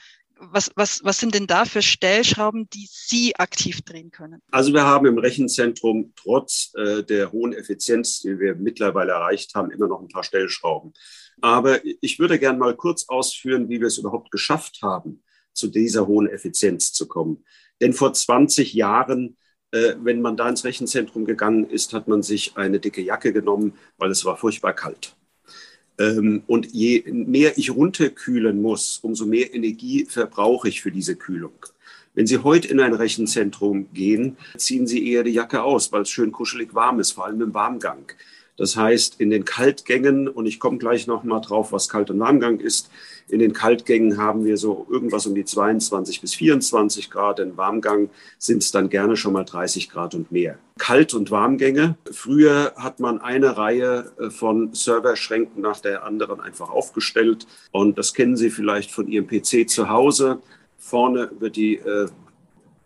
Was, 0.44 0.72
was, 0.74 1.04
was 1.04 1.20
sind 1.20 1.36
denn 1.36 1.46
da 1.46 1.64
für 1.64 1.82
Stellschrauben, 1.82 2.68
die 2.70 2.88
Sie 2.90 3.36
aktiv 3.36 3.82
drehen 3.82 4.10
können? 4.10 4.42
Also 4.50 4.72
wir 4.72 4.84
haben 4.84 5.06
im 5.06 5.18
Rechenzentrum 5.18 6.14
trotz 6.16 6.72
äh, 6.74 7.04
der 7.04 7.30
hohen 7.30 7.52
Effizienz, 7.52 8.20
die 8.20 8.40
wir 8.40 8.56
mittlerweile 8.56 9.12
erreicht 9.12 9.54
haben, 9.54 9.70
immer 9.70 9.86
noch 9.86 10.00
ein 10.00 10.08
paar 10.08 10.24
Stellschrauben. 10.24 10.94
Aber 11.40 11.80
ich 11.84 12.18
würde 12.18 12.40
gerne 12.40 12.58
mal 12.58 12.74
kurz 12.74 13.08
ausführen, 13.08 13.68
wie 13.68 13.80
wir 13.80 13.86
es 13.86 13.98
überhaupt 13.98 14.32
geschafft 14.32 14.80
haben, 14.82 15.22
zu 15.52 15.68
dieser 15.68 16.06
hohen 16.06 16.28
Effizienz 16.28 16.92
zu 16.92 17.06
kommen. 17.06 17.44
Denn 17.80 17.92
vor 17.92 18.12
20 18.12 18.74
Jahren 18.74 19.36
äh, 19.72 19.94
wenn 20.02 20.20
man 20.20 20.36
da 20.36 20.48
ins 20.48 20.64
Rechenzentrum 20.64 21.24
gegangen 21.24 21.68
ist, 21.68 21.92
hat 21.94 22.06
man 22.06 22.22
sich 22.22 22.56
eine 22.56 22.78
dicke 22.78 23.00
Jacke 23.00 23.32
genommen, 23.32 23.72
weil 23.96 24.10
es 24.10 24.24
war 24.24 24.36
furchtbar 24.36 24.74
kalt. 24.74 25.16
Ähm, 25.98 26.42
und 26.46 26.72
je 26.72 27.02
mehr 27.06 27.56
ich 27.58 27.74
runterkühlen 27.74 28.60
muss, 28.60 28.98
umso 29.02 29.26
mehr 29.26 29.54
Energie 29.54 30.04
verbrauche 30.04 30.68
ich 30.68 30.82
für 30.82 30.92
diese 30.92 31.16
Kühlung. 31.16 31.54
Wenn 32.14 32.26
Sie 32.26 32.38
heute 32.38 32.68
in 32.68 32.80
ein 32.80 32.92
Rechenzentrum 32.92 33.90
gehen, 33.94 34.36
ziehen 34.58 34.86
Sie 34.86 35.10
eher 35.10 35.22
die 35.22 35.32
Jacke 35.32 35.62
aus, 35.62 35.90
weil 35.90 36.02
es 36.02 36.10
schön 36.10 36.32
kuschelig 36.32 36.74
warm 36.74 37.00
ist, 37.00 37.12
vor 37.12 37.24
allem 37.24 37.40
im 37.40 37.54
Warmgang. 37.54 38.12
Das 38.62 38.76
heißt, 38.76 39.20
in 39.20 39.30
den 39.30 39.44
Kaltgängen, 39.44 40.28
und 40.28 40.46
ich 40.46 40.60
komme 40.60 40.78
gleich 40.78 41.08
noch 41.08 41.24
mal 41.24 41.40
drauf, 41.40 41.72
was 41.72 41.88
Kalt- 41.88 42.10
und 42.10 42.20
Warmgang 42.20 42.60
ist, 42.60 42.90
in 43.26 43.40
den 43.40 43.54
Kaltgängen 43.54 44.18
haben 44.18 44.44
wir 44.44 44.56
so 44.56 44.86
irgendwas 44.88 45.26
um 45.26 45.34
die 45.34 45.44
22 45.44 46.20
bis 46.20 46.36
24 46.36 47.10
Grad. 47.10 47.40
In 47.40 47.56
Warmgang 47.56 48.08
sind 48.38 48.62
es 48.62 48.70
dann 48.70 48.88
gerne 48.88 49.16
schon 49.16 49.32
mal 49.32 49.42
30 49.42 49.90
Grad 49.90 50.14
und 50.14 50.30
mehr. 50.30 50.60
Kalt- 50.78 51.12
und 51.12 51.32
Warmgänge. 51.32 51.96
Früher 52.12 52.72
hat 52.76 53.00
man 53.00 53.20
eine 53.20 53.56
Reihe 53.56 54.12
äh, 54.20 54.30
von 54.30 54.72
Serverschränken 54.72 55.60
nach 55.60 55.80
der 55.80 56.04
anderen 56.04 56.40
einfach 56.40 56.70
aufgestellt. 56.70 57.48
Und 57.72 57.98
das 57.98 58.14
kennen 58.14 58.36
Sie 58.36 58.50
vielleicht 58.50 58.92
von 58.92 59.08
Ihrem 59.08 59.26
PC 59.26 59.68
zu 59.68 59.88
Hause. 59.88 60.40
Vorne 60.78 61.32
wird 61.40 61.56
die 61.56 61.78
äh, 61.78 62.06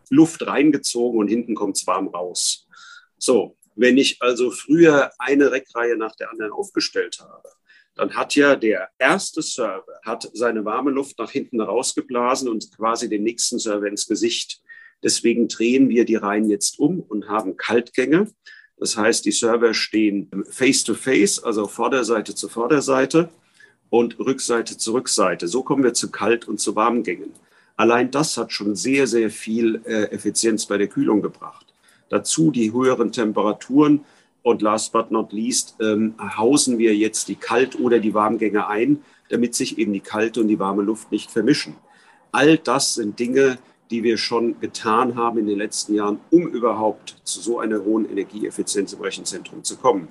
Luft 0.09 0.47
reingezogen 0.47 1.21
und 1.21 1.29
hinten 1.29 1.55
kommt 1.55 1.77
es 1.77 1.87
warm 1.87 2.09
raus. 2.09 2.67
So, 3.19 3.57
wenn 3.77 3.99
ich 3.99 4.21
also 4.21 4.51
früher 4.51 5.13
eine 5.19 5.53
Reckreihe 5.53 5.97
nach 5.97 6.17
der 6.17 6.31
anderen 6.31 6.53
aufgestellt 6.53 7.19
habe, 7.21 7.49
dann 7.95 8.15
hat 8.15 8.35
ja 8.35 8.57
der 8.57 8.89
erste 8.99 9.43
Server 9.43 10.01
hat 10.05 10.29
seine 10.35 10.65
warme 10.65 10.91
Luft 10.91 11.19
nach 11.19 11.31
hinten 11.31 11.61
rausgeblasen 11.61 12.49
und 12.49 12.71
quasi 12.77 13.09
den 13.09 13.23
nächsten 13.23 13.59
Server 13.59 13.87
ins 13.87 14.07
Gesicht. 14.07 14.61
Deswegen 15.03 15.49
drehen 15.49 15.89
wir 15.89 16.05
die 16.05 16.17
Reihen 16.17 16.49
jetzt 16.51 16.79
um 16.79 17.01
und 17.01 17.29
haben 17.29 17.57
Kaltgänge. 17.57 18.31
Das 18.79 18.97
heißt, 18.97 19.25
die 19.25 19.33
Server 19.33 19.73
stehen 19.73 20.31
face-to-face, 20.51 21.41
-face, 21.41 21.45
also 21.45 21.67
Vorderseite 21.67 22.35
zu 22.35 22.49
Vorderseite 22.49 23.31
und 23.89 24.19
Rückseite 24.19 24.77
zu 24.77 24.93
Rückseite. 24.93 25.49
So 25.49 25.63
kommen 25.63 25.85
wir 25.85 25.95
zu 25.95 26.11
Kalt- 26.11 26.49
und 26.49 26.61
zu 26.61 26.77
Warmgängen. 26.77 27.33
Allein 27.77 28.11
das 28.11 28.37
hat 28.37 28.53
schon 28.53 28.75
sehr, 28.75 29.07
sehr 29.07 29.31
viel 29.31 29.83
äh, 29.85 30.11
Effizienz 30.11 30.67
bei 30.67 30.79
der 30.79 30.89
Kühlung 30.89 31.23
gebracht. 31.23 31.66
Dazu 32.09 32.51
die 32.51 32.73
höheren 32.73 33.13
Temperaturen. 33.13 34.05
Und 34.43 34.63
last 34.63 34.93
but 34.93 35.11
not 35.11 35.33
least 35.33 35.77
ähm, 35.81 36.15
hausen 36.19 36.79
wir 36.79 36.95
jetzt 36.95 37.29
die 37.29 37.35
Kalt- 37.35 37.81
oder 37.81 37.99
die 37.99 38.15
Warmgänge 38.15 38.69
ein, 38.69 39.03
damit 39.29 39.55
sich 39.55 39.79
eben 39.79 39.93
die 39.93 40.01
kalte 40.01 40.41
und 40.41 40.49
die 40.49 40.59
warme 40.59 40.83
Luft 40.83 41.11
nicht 41.11 41.31
vermischen. 41.31 41.75
All 42.31 42.57
das 42.59 42.95
sind 42.95 43.19
Dinge, 43.19 43.59
die 43.91 44.03
wir 44.03 44.19
schon 44.19 44.59
getan 44.61 45.17
haben 45.17 45.39
in 45.39 45.47
den 45.47 45.59
letzten 45.59 45.95
Jahren, 45.95 46.21
um 46.31 46.47
überhaupt 46.47 47.17
zu 47.25 47.41
so 47.41 47.59
einer 47.59 47.85
hohen 47.85 48.09
Energieeffizienz 48.09 48.93
im 48.93 49.01
Rechenzentrum 49.01 49.65
zu 49.65 49.77
kommen. 49.77 50.09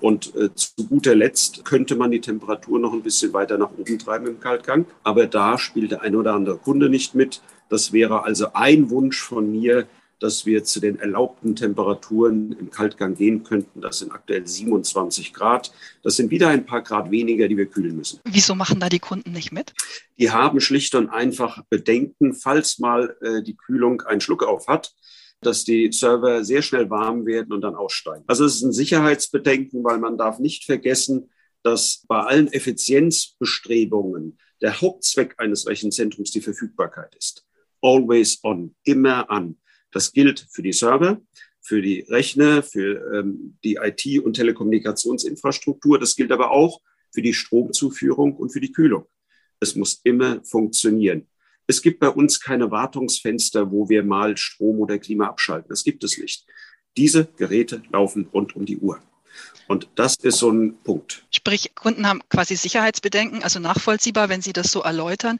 Und 0.00 0.34
äh, 0.36 0.54
zu 0.54 0.86
guter 0.88 1.14
Letzt 1.14 1.64
könnte 1.64 1.96
man 1.96 2.10
die 2.10 2.20
Temperatur 2.20 2.78
noch 2.78 2.92
ein 2.92 3.02
bisschen 3.02 3.32
weiter 3.32 3.56
nach 3.56 3.70
oben 3.78 3.98
treiben 3.98 4.26
im 4.26 4.40
Kaltgang. 4.40 4.84
Aber 5.02 5.26
da 5.26 5.56
spielt 5.56 5.90
der 5.90 6.02
ein 6.02 6.14
oder 6.14 6.34
andere 6.34 6.58
Kunde 6.58 6.90
nicht 6.90 7.14
mit. 7.14 7.40
Das 7.70 7.92
wäre 7.92 8.22
also 8.22 8.48
ein 8.52 8.90
Wunsch 8.90 9.20
von 9.20 9.50
mir, 9.50 9.86
dass 10.18 10.46
wir 10.46 10.64
zu 10.64 10.80
den 10.80 10.98
erlaubten 10.98 11.56
Temperaturen 11.56 12.52
im 12.52 12.70
Kaltgang 12.70 13.14
gehen 13.14 13.42
könnten. 13.42 13.80
Das 13.80 13.98
sind 13.98 14.12
aktuell 14.12 14.46
27 14.46 15.32
Grad. 15.34 15.72
Das 16.02 16.16
sind 16.16 16.30
wieder 16.30 16.48
ein 16.48 16.64
paar 16.64 16.82
Grad 16.82 17.10
weniger, 17.10 17.48
die 17.48 17.56
wir 17.56 17.66
kühlen 17.66 17.96
müssen. 17.96 18.20
Wieso 18.24 18.54
machen 18.54 18.80
da 18.80 18.88
die 18.88 18.98
Kunden 18.98 19.32
nicht 19.32 19.52
mit? 19.52 19.74
Die 20.18 20.30
haben 20.30 20.60
schlicht 20.60 20.94
und 20.94 21.08
einfach 21.10 21.62
Bedenken, 21.68 22.32
falls 22.32 22.78
mal 22.78 23.16
äh, 23.20 23.42
die 23.42 23.56
Kühlung 23.56 24.00
einen 24.02 24.20
Schluck 24.20 24.42
auf 24.42 24.68
hat, 24.68 24.94
dass 25.40 25.64
die 25.64 25.92
Server 25.92 26.44
sehr 26.44 26.62
schnell 26.62 26.88
warm 26.88 27.26
werden 27.26 27.52
und 27.52 27.60
dann 27.60 27.74
aussteigen. 27.74 28.24
Also 28.26 28.44
es 28.44 28.56
ist 28.56 28.62
ein 28.62 28.72
Sicherheitsbedenken, 28.72 29.84
weil 29.84 29.98
man 29.98 30.16
darf 30.16 30.38
nicht 30.38 30.64
vergessen, 30.64 31.30
dass 31.62 32.04
bei 32.08 32.20
allen 32.20 32.50
Effizienzbestrebungen 32.52 34.38
der 34.62 34.80
Hauptzweck 34.80 35.34
eines 35.38 35.66
Rechenzentrums 35.66 36.30
die 36.30 36.40
Verfügbarkeit 36.40 37.14
ist. 37.16 37.44
Always 37.82 38.42
on, 38.42 38.74
immer 38.84 39.30
an. 39.30 39.56
Das 39.96 40.12
gilt 40.12 40.46
für 40.50 40.60
die 40.60 40.74
Server, 40.74 41.22
für 41.62 41.80
die 41.80 42.00
Rechner, 42.00 42.62
für 42.62 43.14
ähm, 43.14 43.56
die 43.64 43.76
IT- 43.76 44.22
und 44.22 44.34
Telekommunikationsinfrastruktur. 44.34 45.98
Das 45.98 46.16
gilt 46.16 46.32
aber 46.32 46.50
auch 46.50 46.82
für 47.14 47.22
die 47.22 47.32
Stromzuführung 47.32 48.36
und 48.36 48.50
für 48.50 48.60
die 48.60 48.72
Kühlung. 48.72 49.06
Es 49.58 49.74
muss 49.74 50.02
immer 50.04 50.44
funktionieren. 50.44 51.26
Es 51.66 51.80
gibt 51.80 51.98
bei 51.98 52.10
uns 52.10 52.40
keine 52.40 52.70
Wartungsfenster, 52.70 53.72
wo 53.72 53.88
wir 53.88 54.04
mal 54.04 54.36
Strom 54.36 54.80
oder 54.80 54.98
Klima 54.98 55.28
abschalten. 55.28 55.70
Das 55.70 55.82
gibt 55.82 56.04
es 56.04 56.18
nicht. 56.18 56.44
Diese 56.98 57.24
Geräte 57.38 57.82
laufen 57.90 58.28
rund 58.34 58.54
um 58.54 58.66
die 58.66 58.76
Uhr. 58.76 59.00
Und 59.68 59.88
das 59.96 60.16
ist 60.16 60.38
so 60.38 60.50
ein 60.50 60.76
Punkt. 60.84 61.24
Sprich, 61.30 61.74
Kunden 61.74 62.06
haben 62.06 62.20
quasi 62.28 62.54
Sicherheitsbedenken, 62.54 63.42
also 63.42 63.58
nachvollziehbar, 63.58 64.28
wenn 64.28 64.40
Sie 64.40 64.52
das 64.52 64.70
so 64.70 64.82
erläutern. 64.82 65.38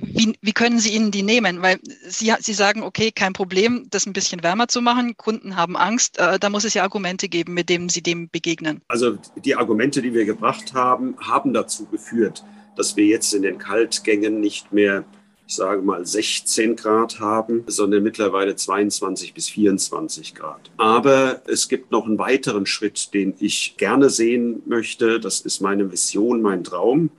Wie, 0.00 0.38
wie 0.40 0.52
können 0.52 0.78
Sie 0.78 0.90
ihnen 0.90 1.10
die 1.10 1.22
nehmen? 1.22 1.62
Weil 1.62 1.80
Sie, 2.06 2.32
Sie 2.38 2.52
sagen, 2.52 2.82
okay, 2.82 3.10
kein 3.10 3.32
Problem, 3.32 3.88
das 3.90 4.06
ein 4.06 4.12
bisschen 4.12 4.42
wärmer 4.42 4.68
zu 4.68 4.80
machen. 4.80 5.16
Kunden 5.16 5.56
haben 5.56 5.76
Angst. 5.76 6.18
Äh, 6.18 6.38
da 6.38 6.48
muss 6.48 6.64
es 6.64 6.74
ja 6.74 6.84
Argumente 6.84 7.28
geben, 7.28 7.54
mit 7.54 7.68
denen 7.68 7.88
Sie 7.88 8.02
dem 8.02 8.28
begegnen. 8.28 8.82
Also 8.88 9.18
die 9.44 9.56
Argumente, 9.56 10.00
die 10.00 10.14
wir 10.14 10.24
gebracht 10.24 10.72
haben, 10.72 11.16
haben 11.20 11.52
dazu 11.52 11.86
geführt, 11.86 12.44
dass 12.76 12.96
wir 12.96 13.06
jetzt 13.06 13.34
in 13.34 13.42
den 13.42 13.58
Kaltgängen 13.58 14.40
nicht 14.40 14.72
mehr 14.72 15.04
ich 15.46 15.54
sage 15.54 15.80
mal 15.82 16.04
16 16.04 16.74
Grad 16.74 17.20
haben, 17.20 17.62
sondern 17.68 18.02
mittlerweile 18.02 18.56
22 18.56 19.32
bis 19.32 19.48
24 19.48 20.34
Grad. 20.34 20.70
Aber 20.76 21.42
es 21.46 21.68
gibt 21.68 21.92
noch 21.92 22.06
einen 22.06 22.18
weiteren 22.18 22.66
Schritt, 22.66 23.14
den 23.14 23.34
ich 23.38 23.76
gerne 23.76 24.10
sehen 24.10 24.62
möchte. 24.66 25.20
Das 25.20 25.40
ist 25.40 25.60
meine 25.60 25.90
Vision, 25.92 26.42
mein 26.42 26.64
Traum. 26.64 27.10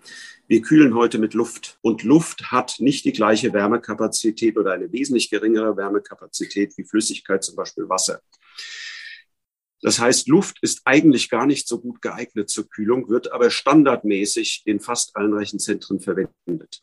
Wir 0.50 0.62
kühlen 0.62 0.94
heute 0.94 1.20
mit 1.20 1.34
Luft 1.34 1.78
und 1.82 2.04
Luft 2.04 2.52
hat 2.52 2.76
nicht 2.80 3.06
die 3.06 3.12
gleiche 3.14 3.54
Wärmekapazität 3.54 4.58
oder 4.58 4.74
eine 4.74 4.92
wesentlich 4.92 5.30
geringere 5.30 5.76
Wärmekapazität 5.76 6.78
wie 6.78 6.86
Flüssigkeit, 6.86 7.44
zum 7.44 7.56
Beispiel 7.56 7.88
Wasser. 7.90 8.22
Das 9.82 10.00
heißt, 10.00 10.28
Luft 10.28 10.58
ist 10.62 10.82
eigentlich 10.86 11.30
gar 11.30 11.46
nicht 11.46 11.68
so 11.68 11.80
gut 11.80 12.02
geeignet 12.02 12.50
zur 12.50 12.68
Kühlung, 12.68 13.10
wird 13.10 13.32
aber 13.32 13.52
standardmäßig 13.52 14.64
in 14.66 14.80
fast 14.80 15.16
allen 15.16 15.34
Rechenzentren 15.34 16.00
verwendet. 16.00 16.82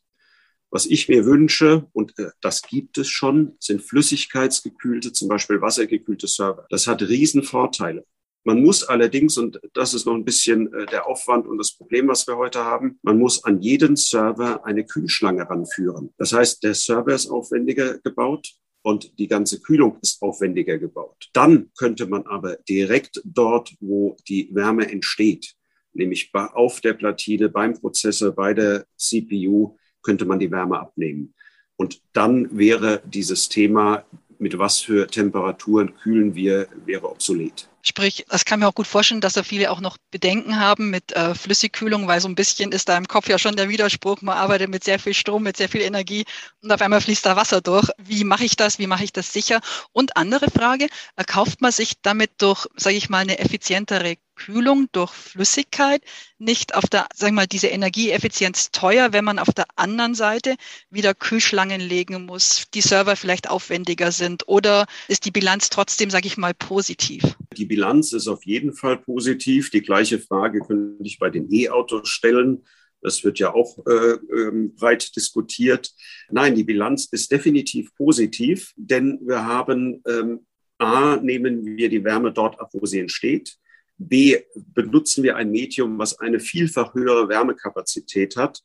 Was 0.75 0.87
ich 0.87 1.09
mir 1.09 1.25
wünsche, 1.25 1.87
und 1.93 2.19
äh, 2.19 2.31
das 2.40 2.62
gibt 2.62 2.99
es 2.99 3.09
schon, 3.09 3.54
sind 3.61 3.81
flüssigkeitsgekühlte, 3.81 5.12
zum 5.12 5.28
Beispiel 5.28 5.61
wassergekühlte 5.61 6.26
Server. 6.26 6.66
Das 6.69 6.88
hat 6.88 7.00
Riesenvorteile. 7.00 8.04
Man 8.43 8.61
muss 8.61 8.83
allerdings, 8.83 9.38
und 9.38 9.61
das 9.73 9.95
ist 9.95 10.04
noch 10.04 10.14
ein 10.14 10.25
bisschen 10.25 10.75
äh, 10.75 10.87
der 10.87 11.07
Aufwand 11.07 11.47
und 11.47 11.59
das 11.59 11.76
Problem, 11.76 12.09
was 12.09 12.26
wir 12.26 12.37
heute 12.37 12.64
haben, 12.64 12.99
man 13.02 13.21
muss 13.21 13.45
an 13.45 13.62
jeden 13.62 13.95
Server 13.95 14.66
eine 14.66 14.85
Kühlschlange 14.85 15.49
ranführen. 15.49 16.12
Das 16.19 16.33
heißt, 16.33 16.64
der 16.64 16.75
Server 16.75 17.14
ist 17.14 17.28
aufwendiger 17.28 18.00
gebaut 18.00 18.52
und 18.83 19.16
die 19.21 19.28
ganze 19.28 19.61
Kühlung 19.61 19.99
ist 20.02 20.21
aufwendiger 20.23 20.78
gebaut. 20.78 21.28
Dann 21.35 21.71
könnte 21.78 22.07
man 22.07 22.26
aber 22.26 22.57
direkt 22.69 23.23
dort, 23.25 23.73
wo 23.78 24.16
die 24.26 24.52
Wärme 24.52 24.90
entsteht, 24.90 25.54
nämlich 25.93 26.33
auf 26.35 26.81
der 26.81 26.95
Platine, 26.95 27.49
beim 27.49 27.75
Prozessor, 27.75 28.33
bei 28.33 28.54
der 28.54 28.87
CPU, 28.97 29.76
könnte 30.04 30.25
man 30.25 30.38
die 30.38 30.50
Wärme 30.50 30.78
abnehmen. 30.78 31.34
Und 31.76 32.00
dann 32.12 32.56
wäre 32.56 33.02
dieses 33.04 33.49
Thema, 33.49 34.04
mit 34.38 34.58
was 34.58 34.80
für 34.80 35.06
Temperaturen 35.08 35.94
kühlen 35.96 36.34
wir, 36.34 36.68
wäre 36.84 37.11
obsolet. 37.11 37.68
Sprich, 37.87 38.25
das 38.31 38.47
kann 38.47 38.61
mir 38.61 38.69
auch 38.69 38.75
gut 38.75 38.87
vorstellen, 38.87 39.21
dass 39.21 39.35
da 39.35 39.43
viele 39.43 39.71
auch 39.71 39.81
noch 39.81 39.99
Bedenken 40.11 40.59
haben 40.59 40.88
mit 40.88 41.12
äh, 41.12 41.35
Flüssigkühlung, 41.35 42.09
weil 42.09 42.19
so 42.19 42.29
ein 42.29 42.35
bisschen 42.35 42.73
ist 42.73 42.88
da 42.88 42.97
im 42.97 43.07
Kopf 43.07 43.29
ja 43.29 43.38
schon 43.38 43.57
der 43.57 43.69
Widerspruch. 43.69 44.23
Man 44.23 44.38
arbeitet 44.38 44.71
mit 44.71 44.85
sehr 44.85 44.99
viel 44.99 45.12
Strom, 45.12 45.43
mit 45.43 45.59
sehr 45.59 45.69
viel 45.69 45.83
Energie 45.83 46.25
und 46.62 46.73
auf 46.73 46.81
einmal 46.81 47.03
fließt 47.03 47.26
da 47.26 47.37
Wasser 47.37 47.61
durch. 47.61 47.91
Wie 47.99 48.25
mache 48.25 48.47
ich 48.47 48.57
das? 48.57 48.79
Wie 48.79 48.87
mache 48.87 49.05
ich 49.05 49.12
das 49.12 49.35
sicher? 49.35 49.61
Und 49.93 50.17
andere 50.17 50.50
Frage, 50.50 50.87
erkauft 51.17 51.61
man 51.61 51.73
sich 51.73 52.00
damit 52.00 52.31
durch, 52.38 52.67
sage 52.75 52.97
ich 52.97 53.11
mal, 53.11 53.19
eine 53.19 53.38
effizientere 53.38 54.17
Kühlung 54.35 54.88
durch 54.93 55.12
Flüssigkeit 55.12 56.03
nicht 56.38 56.75
auf 56.75 56.85
der, 56.85 57.07
sagen 57.14 57.35
wir 57.35 57.43
mal, 57.43 57.47
diese 57.47 57.69
Energieeffizienz 57.69 58.71
teuer, 58.71 59.12
wenn 59.12 59.25
man 59.25 59.38
auf 59.38 59.50
der 59.50 59.67
anderen 59.76 60.14
Seite 60.14 60.57
wieder 60.91 61.14
Kühlschlangen 61.14 61.81
legen 61.81 62.25
muss, 62.25 62.64
die 62.73 62.81
Server 62.81 63.17
vielleicht 63.17 63.49
aufwendiger 63.50 64.11
sind 64.11 64.49
oder 64.49 64.87
ist 65.09 65.25
die 65.25 65.31
Bilanz 65.31 65.71
trotzdem, 65.71 66.11
sage 66.11 66.26
ich 66.26 66.37
mal, 66.37 66.55
positiv? 66.55 67.37
Die 67.54 67.66
Bilanz 67.66 68.12
ist 68.12 68.28
auf 68.28 68.44
jeden 68.44 68.73
Fall 68.73 68.99
positiv. 68.99 69.70
Die 69.70 69.82
gleiche 69.82 70.18
Frage 70.18 70.61
könnte 70.61 71.04
ich 71.04 71.18
bei 71.18 71.30
den 71.30 71.52
E-Autos 71.52 72.08
stellen. 72.08 72.64
Das 73.00 73.23
wird 73.23 73.38
ja 73.38 73.52
auch 73.52 73.78
äh, 73.87 74.16
ähm, 74.34 74.75
breit 74.75 75.14
diskutiert. 75.14 75.92
Nein, 76.30 76.54
die 76.54 76.64
Bilanz 76.64 77.06
ist 77.12 77.30
definitiv 77.30 77.94
positiv, 77.96 78.73
denn 78.76 79.20
wir 79.23 79.44
haben 79.44 80.02
ähm, 80.08 80.46
A, 80.78 81.16
nehmen 81.16 81.64
wir 81.76 81.88
die 81.88 82.02
Wärme 82.02 82.32
dort 82.32 82.58
ab, 82.58 82.70
wo 82.73 82.87
sie 82.87 82.99
entsteht. 82.99 83.58
B, 83.96 84.38
benutzen 84.54 85.23
wir 85.23 85.37
ein 85.37 85.50
Medium, 85.50 85.99
was 85.99 86.18
eine 86.18 86.40
vielfach 86.40 86.94
höhere 86.94 87.28
Wärmekapazität 87.28 88.37
hat. 88.37 88.62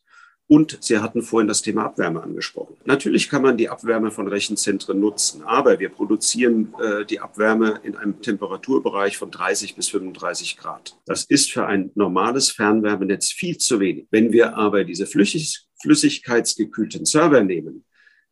Und 0.52 0.80
Sie 0.82 0.98
hatten 0.98 1.22
vorhin 1.22 1.48
das 1.48 1.62
Thema 1.62 1.86
Abwärme 1.86 2.24
angesprochen. 2.24 2.76
Natürlich 2.84 3.30
kann 3.30 3.44
man 3.44 3.56
die 3.56 3.70
Abwärme 3.70 4.10
von 4.10 4.28
Rechenzentren 4.28 5.00
nutzen, 5.00 5.44
aber 5.44 5.80
wir 5.80 5.90
produzieren 5.90 6.74
äh, 6.82 7.06
die 7.06 7.20
Abwärme 7.20 7.80
in 7.84 7.96
einem 7.96 8.20
Temperaturbereich 8.20 9.16
von 9.16 9.30
30 9.30 9.76
bis 9.76 9.90
35 9.90 10.58
Grad. 10.58 10.98
Das 11.06 11.26
ist 11.26 11.52
für 11.52 11.68
ein 11.68 11.92
normales 11.94 12.50
Fernwärmenetz 12.50 13.32
viel 13.32 13.60
zu 13.60 13.80
wenig. 13.80 14.08
Wenn 14.10 14.32
wir 14.32 14.58
aber 14.58 14.86
diese 14.86 15.06
flüssig, 15.06 15.68
flüssigkeitsgekühlten 15.84 17.06
Server 17.06 17.44
nehmen, 17.44 17.86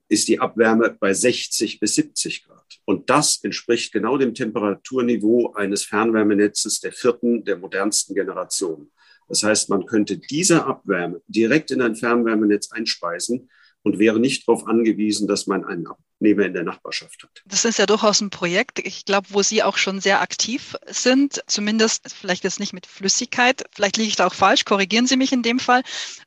ist 0.10 0.28
die 0.28 0.40
Abwärme 0.40 0.98
bei 1.00 1.14
60 1.14 1.80
bis 1.80 1.94
70 1.94 2.46
Grad. 2.46 2.80
Und 2.86 3.12
das 3.12 3.44
entspricht 3.44 3.94
genau 3.94 4.18
dem 4.18 4.34
Temperaturniveau 4.34 5.54
eines 5.54 5.84
Fernwärmenetzes 5.84 6.80
der 6.80 6.94
vierten, 6.94 7.44
der 7.44 7.58
modernsten 7.58 8.16
Generation. 8.16 8.90
Das 9.28 9.44
heißt, 9.44 9.70
man 9.70 9.86
könnte 9.86 10.18
diese 10.18 10.66
Abwärme 10.66 11.22
direkt 11.28 11.72
in 11.72 11.82
ein 11.82 11.96
Fernwärmenetz 11.96 12.72
einspeisen 12.72 13.50
und 13.84 14.00
wäre 14.00 14.20
nicht 14.20 14.48
darauf 14.48 14.68
angewiesen, 14.68 15.28
dass 15.28 15.48
man 15.48 15.64
einen 15.64 15.88
Abnehmer 15.88 16.46
in 16.46 16.54
der 16.54 16.64
Nachbarschaft 16.64 17.24
hat. 17.24 17.42
Das 17.46 17.64
ist 17.64 17.80
ja 17.80 17.86
durchaus 17.86 18.22
ein 18.22 18.30
Projekt, 18.30 18.80
ich 18.80 19.06
glaube, 19.06 19.28
wo 19.32 19.42
Sie 19.42 19.64
auch 19.64 19.78
schon 19.78 20.02
sehr 20.02 20.22
aktiv 20.22 20.76
sind, 20.88 21.42
zumindest 21.48 22.14
vielleicht 22.14 22.44
jetzt 22.44 22.60
nicht 22.60 22.74
mit 22.74 22.86
Flüssigkeit, 22.86 23.64
vielleicht 23.74 23.98
liege 23.98 24.10
ich 24.10 24.16
da 24.16 24.28
auch 24.28 24.34
falsch, 24.34 24.66
korrigieren 24.66 25.08
Sie 25.08 25.16
mich 25.16 25.32
in 25.32 25.44
dem 25.44 25.60
Fall, 25.60 25.84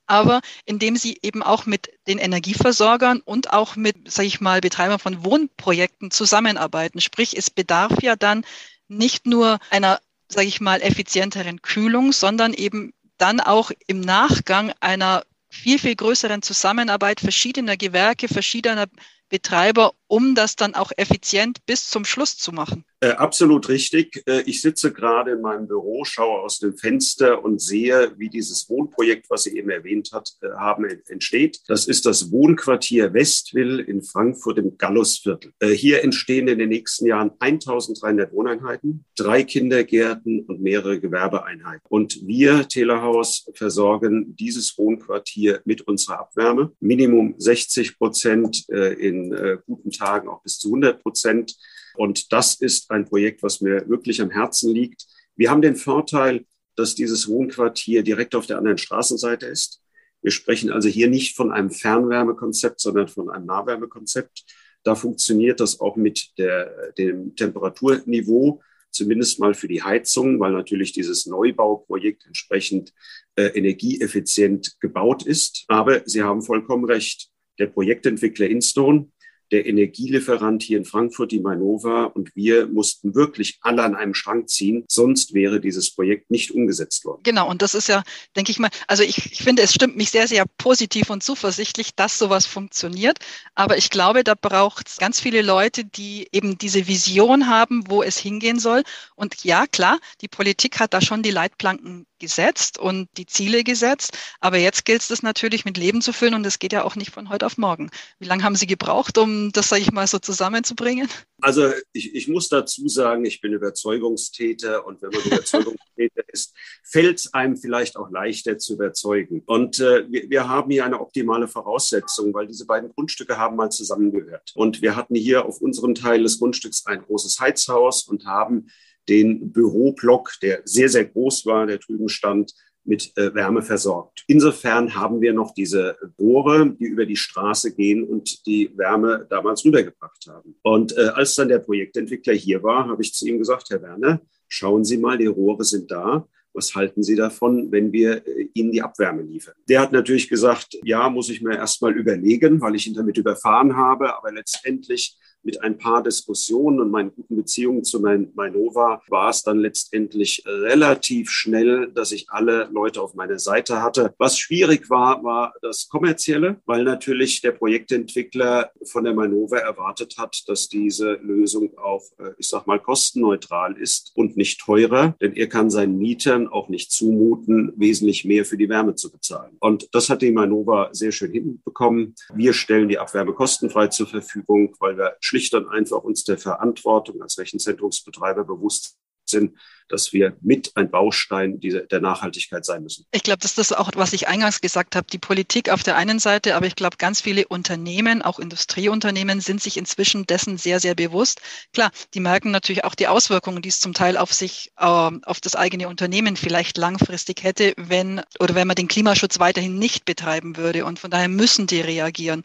aber 0.06 0.40
indem 0.64 0.96
Sie 0.96 1.18
eben 1.22 1.42
auch 1.42 1.66
mit 1.66 1.90
den 2.06 2.18
Energieversorgern 2.18 3.20
und 3.20 3.52
auch 3.52 3.76
mit, 3.76 4.10
sage 4.10 4.28
ich 4.28 4.40
mal, 4.40 4.60
Betreibern 4.60 4.98
von 4.98 5.24
Wohnprojekten 5.24 6.10
zusammenarbeiten. 6.10 7.00
Sprich, 7.00 7.36
es 7.36 7.50
bedarf 7.50 8.02
ja 8.02 8.16
dann 8.16 8.44
nicht 8.88 9.26
nur 9.26 9.58
einer 9.70 10.00
sage 10.30 10.46
ich 10.46 10.60
mal, 10.60 10.80
effizienteren 10.80 11.60
Kühlung, 11.60 12.12
sondern 12.12 12.54
eben 12.54 12.92
dann 13.18 13.40
auch 13.40 13.70
im 13.86 14.00
Nachgang 14.00 14.72
einer 14.80 15.24
viel, 15.50 15.78
viel 15.78 15.96
größeren 15.96 16.42
Zusammenarbeit 16.42 17.20
verschiedener 17.20 17.76
Gewerke, 17.76 18.28
verschiedener 18.28 18.86
Betreiber, 19.28 19.92
um 20.10 20.34
das 20.34 20.56
dann 20.56 20.74
auch 20.74 20.90
effizient 20.96 21.64
bis 21.66 21.88
zum 21.88 22.04
Schluss 22.04 22.36
zu 22.36 22.50
machen. 22.50 22.84
Äh, 23.02 23.12
absolut 23.12 23.70
richtig. 23.70 24.22
Äh, 24.26 24.42
ich 24.42 24.60
sitze 24.60 24.92
gerade 24.92 25.30
in 25.30 25.40
meinem 25.40 25.66
Büro, 25.66 26.04
schaue 26.04 26.40
aus 26.40 26.58
dem 26.58 26.76
Fenster 26.76 27.42
und 27.42 27.62
sehe, 27.62 28.12
wie 28.18 28.28
dieses 28.28 28.68
Wohnprojekt, 28.68 29.30
was 29.30 29.44
Sie 29.44 29.56
eben 29.56 29.70
erwähnt 29.70 30.10
hat, 30.12 30.34
äh, 30.42 30.48
haben, 30.50 30.84
entsteht. 31.08 31.60
Das 31.66 31.86
ist 31.86 32.04
das 32.04 32.30
Wohnquartier 32.30 33.14
Westville 33.14 33.82
in 33.82 34.02
Frankfurt 34.02 34.58
im 34.58 34.76
Gallusviertel. 34.76 35.52
Äh, 35.60 35.68
hier 35.68 36.04
entstehen 36.04 36.46
in 36.48 36.58
den 36.58 36.68
nächsten 36.68 37.06
Jahren 37.06 37.30
1300 37.38 38.32
Wohneinheiten, 38.32 39.06
drei 39.16 39.44
Kindergärten 39.44 40.40
und 40.40 40.60
mehrere 40.60 41.00
Gewerbeeinheiten. 41.00 41.86
Und 41.88 42.26
wir, 42.26 42.68
Telehaus, 42.68 43.48
versorgen 43.54 44.36
dieses 44.36 44.76
Wohnquartier 44.76 45.62
mit 45.64 45.82
unserer 45.82 46.20
Abwärme. 46.20 46.72
Minimum 46.80 47.34
60 47.38 47.96
Prozent 47.96 48.68
in 48.68 49.34
guten 49.66 49.90
Tagen 50.00 50.28
auch 50.28 50.42
bis 50.42 50.58
zu 50.58 50.68
100 50.68 51.02
Prozent. 51.02 51.56
Und 51.94 52.32
das 52.32 52.54
ist 52.54 52.90
ein 52.90 53.04
Projekt, 53.04 53.42
was 53.42 53.60
mir 53.60 53.88
wirklich 53.88 54.20
am 54.20 54.30
Herzen 54.30 54.72
liegt. 54.74 55.06
Wir 55.36 55.50
haben 55.50 55.62
den 55.62 55.76
Vorteil, 55.76 56.46
dass 56.76 56.94
dieses 56.94 57.28
Wohnquartier 57.28 58.02
direkt 58.02 58.34
auf 58.34 58.46
der 58.46 58.58
anderen 58.58 58.78
Straßenseite 58.78 59.46
ist. 59.46 59.82
Wir 60.22 60.30
sprechen 60.30 60.70
also 60.70 60.88
hier 60.88 61.08
nicht 61.08 61.36
von 61.36 61.50
einem 61.52 61.70
Fernwärmekonzept, 61.70 62.80
sondern 62.80 63.08
von 63.08 63.30
einem 63.30 63.46
Nahwärmekonzept. 63.46 64.44
Da 64.82 64.94
funktioniert 64.94 65.60
das 65.60 65.80
auch 65.80 65.96
mit 65.96 66.38
der, 66.38 66.92
dem 66.92 67.34
Temperaturniveau, 67.36 68.60
zumindest 68.90 69.40
mal 69.40 69.54
für 69.54 69.68
die 69.68 69.82
Heizung, 69.82 70.40
weil 70.40 70.52
natürlich 70.52 70.92
dieses 70.92 71.26
Neubauprojekt 71.26 72.26
entsprechend 72.26 72.92
äh, 73.36 73.46
energieeffizient 73.46 74.80
gebaut 74.80 75.24
ist. 75.24 75.64
Aber 75.68 76.02
Sie 76.06 76.22
haben 76.22 76.42
vollkommen 76.42 76.84
recht. 76.84 77.28
Der 77.58 77.66
Projektentwickler 77.66 78.48
Instone 78.48 79.10
der 79.50 79.66
Energielieferant 79.66 80.62
hier 80.62 80.78
in 80.78 80.84
Frankfurt, 80.84 81.32
die 81.32 81.40
Mainova, 81.40 82.04
und 82.04 82.34
wir 82.34 82.66
mussten 82.68 83.14
wirklich 83.14 83.58
alle 83.62 83.82
an 83.82 83.94
einem 83.94 84.14
Strang 84.14 84.46
ziehen, 84.46 84.84
sonst 84.88 85.34
wäre 85.34 85.60
dieses 85.60 85.94
Projekt 85.94 86.30
nicht 86.30 86.52
umgesetzt 86.52 87.04
worden. 87.04 87.22
Genau, 87.22 87.48
und 87.48 87.62
das 87.62 87.74
ist 87.74 87.88
ja, 87.88 88.02
denke 88.36 88.52
ich 88.52 88.58
mal, 88.58 88.70
also 88.86 89.02
ich, 89.02 89.32
ich 89.32 89.42
finde, 89.42 89.62
es 89.62 89.74
stimmt 89.74 89.96
mich 89.96 90.10
sehr, 90.10 90.28
sehr 90.28 90.44
positiv 90.58 91.10
und 91.10 91.22
zuversichtlich, 91.22 91.94
dass 91.94 92.18
sowas 92.18 92.46
funktioniert. 92.46 93.18
Aber 93.54 93.76
ich 93.76 93.90
glaube, 93.90 94.24
da 94.24 94.34
braucht 94.34 94.88
es 94.88 94.96
ganz 94.96 95.20
viele 95.20 95.42
Leute, 95.42 95.84
die 95.84 96.28
eben 96.32 96.58
diese 96.58 96.86
Vision 96.86 97.48
haben, 97.48 97.84
wo 97.88 98.02
es 98.02 98.18
hingehen 98.18 98.58
soll. 98.58 98.82
Und 99.16 99.44
ja, 99.44 99.66
klar, 99.66 99.98
die 100.20 100.28
Politik 100.28 100.80
hat 100.80 100.94
da 100.94 101.00
schon 101.00 101.22
die 101.22 101.30
Leitplanken 101.30 102.06
gesetzt 102.20 102.78
und 102.78 103.08
die 103.16 103.26
Ziele 103.26 103.64
gesetzt. 103.64 104.16
Aber 104.40 104.58
jetzt 104.58 104.84
gilt 104.84 105.08
es 105.10 105.22
natürlich 105.22 105.64
mit 105.64 105.76
Leben 105.76 106.02
zu 106.02 106.12
füllen 106.12 106.34
und 106.34 106.44
das 106.44 106.58
geht 106.58 106.72
ja 106.72 106.84
auch 106.84 106.94
nicht 106.94 107.10
von 107.10 107.28
heute 107.28 107.46
auf 107.46 107.58
morgen. 107.58 107.90
Wie 108.20 108.26
lange 108.26 108.44
haben 108.44 108.54
Sie 108.54 108.66
gebraucht, 108.66 109.18
um 109.18 109.50
das, 109.50 109.68
sage 109.68 109.82
ich 109.82 109.90
mal, 109.90 110.06
so 110.06 110.18
zusammenzubringen? 110.18 111.08
Also 111.40 111.72
ich, 111.92 112.14
ich 112.14 112.28
muss 112.28 112.48
dazu 112.48 112.86
sagen, 112.88 113.24
ich 113.24 113.40
bin 113.40 113.52
Überzeugungstäter 113.52 114.86
und 114.86 115.02
wenn 115.02 115.10
man 115.10 115.22
Überzeugungstäter 115.22 116.22
ist, 116.28 116.54
fällt 116.84 117.18
es 117.18 117.34
einem 117.34 117.56
vielleicht 117.56 117.96
auch 117.96 118.10
leichter 118.10 118.58
zu 118.58 118.74
überzeugen. 118.74 119.42
Und 119.46 119.80
äh, 119.80 120.04
wir, 120.10 120.28
wir 120.28 120.48
haben 120.48 120.70
hier 120.70 120.84
eine 120.84 121.00
optimale 121.00 121.48
Voraussetzung, 121.48 122.34
weil 122.34 122.46
diese 122.46 122.66
beiden 122.66 122.90
Grundstücke 122.90 123.38
haben 123.38 123.56
mal 123.56 123.70
zusammengehört. 123.70 124.52
Und 124.54 124.82
wir 124.82 124.96
hatten 124.96 125.14
hier 125.14 125.46
auf 125.46 125.60
unserem 125.60 125.94
Teil 125.94 126.22
des 126.22 126.38
Grundstücks 126.38 126.86
ein 126.86 127.02
großes 127.02 127.40
Heizhaus 127.40 128.04
und 128.04 128.26
haben 128.26 128.70
den 129.08 129.52
Büroblock, 129.52 130.32
der 130.42 130.60
sehr, 130.64 130.88
sehr 130.88 131.04
groß 131.04 131.46
war, 131.46 131.66
der 131.66 131.78
drüben 131.78 132.08
stand, 132.08 132.52
mit 132.84 133.16
äh, 133.16 133.34
Wärme 133.34 133.62
versorgt. 133.62 134.24
Insofern 134.26 134.94
haben 134.94 135.20
wir 135.20 135.32
noch 135.32 135.52
diese 135.54 135.96
Bohre, 136.16 136.70
die 136.70 136.86
über 136.86 137.06
die 137.06 137.16
Straße 137.16 137.74
gehen 137.74 138.04
und 138.04 138.46
die 138.46 138.72
Wärme 138.76 139.26
damals 139.28 139.64
rübergebracht 139.64 140.26
haben. 140.28 140.56
Und 140.62 140.96
äh, 140.96 141.08
als 141.14 141.34
dann 141.34 141.48
der 141.48 141.58
Projektentwickler 141.58 142.34
hier 142.34 142.62
war, 142.62 142.88
habe 142.88 143.02
ich 143.02 143.14
zu 143.14 143.28
ihm 143.28 143.38
gesagt, 143.38 143.70
Herr 143.70 143.82
Werner, 143.82 144.20
schauen 144.48 144.84
Sie 144.84 144.96
mal, 144.96 145.18
die 145.18 145.26
Rohre 145.26 145.64
sind 145.64 145.90
da. 145.90 146.26
Was 146.52 146.74
halten 146.74 147.02
Sie 147.04 147.14
davon, 147.14 147.70
wenn 147.70 147.92
wir 147.92 148.26
äh, 148.26 148.48
Ihnen 148.54 148.72
die 148.72 148.82
Abwärme 148.82 149.22
liefern? 149.22 149.54
Der 149.68 149.80
hat 149.80 149.92
natürlich 149.92 150.28
gesagt, 150.28 150.78
ja, 150.82 151.08
muss 151.10 151.28
ich 151.28 151.42
mir 151.42 151.56
erst 151.56 151.82
mal 151.82 151.96
überlegen, 151.96 152.60
weil 152.60 152.74
ich 152.74 152.86
ihn 152.86 152.94
damit 152.94 153.18
überfahren 153.18 153.76
habe. 153.76 154.16
Aber 154.16 154.32
letztendlich 154.32 155.16
mit 155.42 155.62
ein 155.62 155.78
paar 155.78 156.02
Diskussionen 156.02 156.80
und 156.80 156.90
meinen 156.90 157.14
guten 157.14 157.36
Beziehungen 157.36 157.84
zu 157.84 158.00
mein, 158.00 158.30
Mainova 158.34 159.02
war 159.08 159.30
es 159.30 159.42
dann 159.42 159.58
letztendlich 159.58 160.42
relativ 160.46 161.30
schnell, 161.30 161.90
dass 161.92 162.12
ich 162.12 162.30
alle 162.30 162.68
Leute 162.72 163.02
auf 163.02 163.14
meiner 163.14 163.38
Seite 163.38 163.82
hatte. 163.82 164.14
Was 164.18 164.38
schwierig 164.38 164.90
war, 164.90 165.22
war 165.24 165.54
das 165.62 165.88
Kommerzielle, 165.88 166.60
weil 166.66 166.84
natürlich 166.84 167.40
der 167.40 167.52
Projektentwickler 167.52 168.70
von 168.84 169.04
der 169.04 169.14
Mainova 169.14 169.58
erwartet 169.58 170.16
hat, 170.18 170.42
dass 170.46 170.68
diese 170.68 171.14
Lösung 171.22 171.76
auch, 171.78 172.02
äh, 172.18 172.30
ich 172.38 172.48
sag 172.48 172.66
mal, 172.66 172.78
kostenneutral 172.78 173.76
ist 173.76 174.12
und 174.14 174.36
nicht 174.36 174.60
teurer, 174.60 175.16
denn 175.20 175.34
er 175.34 175.48
kann 175.48 175.70
seinen 175.70 175.98
Mietern 175.98 176.48
auch 176.48 176.68
nicht 176.68 176.90
zumuten, 176.90 177.72
wesentlich 177.76 178.24
mehr 178.24 178.44
für 178.44 178.56
die 178.56 178.68
Wärme 178.68 178.94
zu 178.94 179.10
bezahlen. 179.10 179.56
Und 179.60 179.88
das 179.92 180.10
hat 180.10 180.22
die 180.22 180.32
Mainova 180.32 180.90
sehr 180.92 181.12
schön 181.12 181.32
hinbekommen. 181.32 182.14
Wir 182.34 182.52
stellen 182.52 182.88
die 182.88 182.98
Abwärme 182.98 183.32
kostenfrei 183.32 183.88
zur 183.88 184.06
Verfügung, 184.06 184.74
weil 184.80 184.96
wir 184.96 185.16
schlicht 185.30 185.54
und 185.54 185.68
einfach 185.68 186.02
uns 186.02 186.24
der 186.24 186.38
Verantwortung 186.38 187.22
als 187.22 187.38
Rechenzentrumsbetreiber 187.38 188.44
bewusst 188.44 188.96
sind, 189.26 189.56
dass 189.88 190.12
wir 190.12 190.36
mit 190.40 190.72
ein 190.76 190.90
Baustein 190.90 191.60
dieser, 191.60 191.80
der 191.82 192.00
Nachhaltigkeit 192.00 192.64
sein 192.64 192.82
müssen. 192.82 193.06
Ich 193.12 193.22
glaube, 193.22 193.40
das 193.40 193.58
ist 193.58 193.76
auch, 193.76 193.90
was 193.94 194.12
ich 194.12 194.28
eingangs 194.28 194.60
gesagt 194.60 194.96
habe. 194.96 195.06
Die 195.12 195.18
Politik 195.18 195.68
auf 195.70 195.82
der 195.82 195.96
einen 195.96 196.18
Seite, 196.18 196.56
aber 196.56 196.66
ich 196.66 196.76
glaube, 196.76 196.96
ganz 196.96 197.20
viele 197.20 197.46
Unternehmen, 197.46 198.22
auch 198.22 198.38
Industrieunternehmen, 198.38 199.40
sind 199.40 199.62
sich 199.62 199.76
inzwischen 199.76 200.26
dessen 200.26 200.58
sehr, 200.58 200.80
sehr 200.80 200.94
bewusst. 200.94 201.40
Klar, 201.72 201.90
die 202.14 202.20
merken 202.20 202.50
natürlich 202.50 202.84
auch 202.84 202.94
die 202.94 203.08
Auswirkungen, 203.08 203.62
die 203.62 203.68
es 203.68 203.80
zum 203.80 203.94
Teil 203.94 204.16
auf 204.16 204.32
sich, 204.32 204.72
äh, 204.78 204.84
auf 204.84 205.40
das 205.40 205.54
eigene 205.54 205.88
Unternehmen 205.88 206.36
vielleicht 206.36 206.76
langfristig 206.76 207.44
hätte, 207.44 207.74
wenn 207.76 208.20
oder 208.40 208.54
wenn 208.54 208.66
man 208.66 208.76
den 208.76 208.88
Klimaschutz 208.88 209.38
weiterhin 209.38 209.78
nicht 209.78 210.04
betreiben 210.04 210.56
würde. 210.56 210.84
Und 210.84 210.98
von 210.98 211.10
daher 211.10 211.28
müssen 211.28 211.66
die 211.66 211.80
reagieren. 211.80 212.42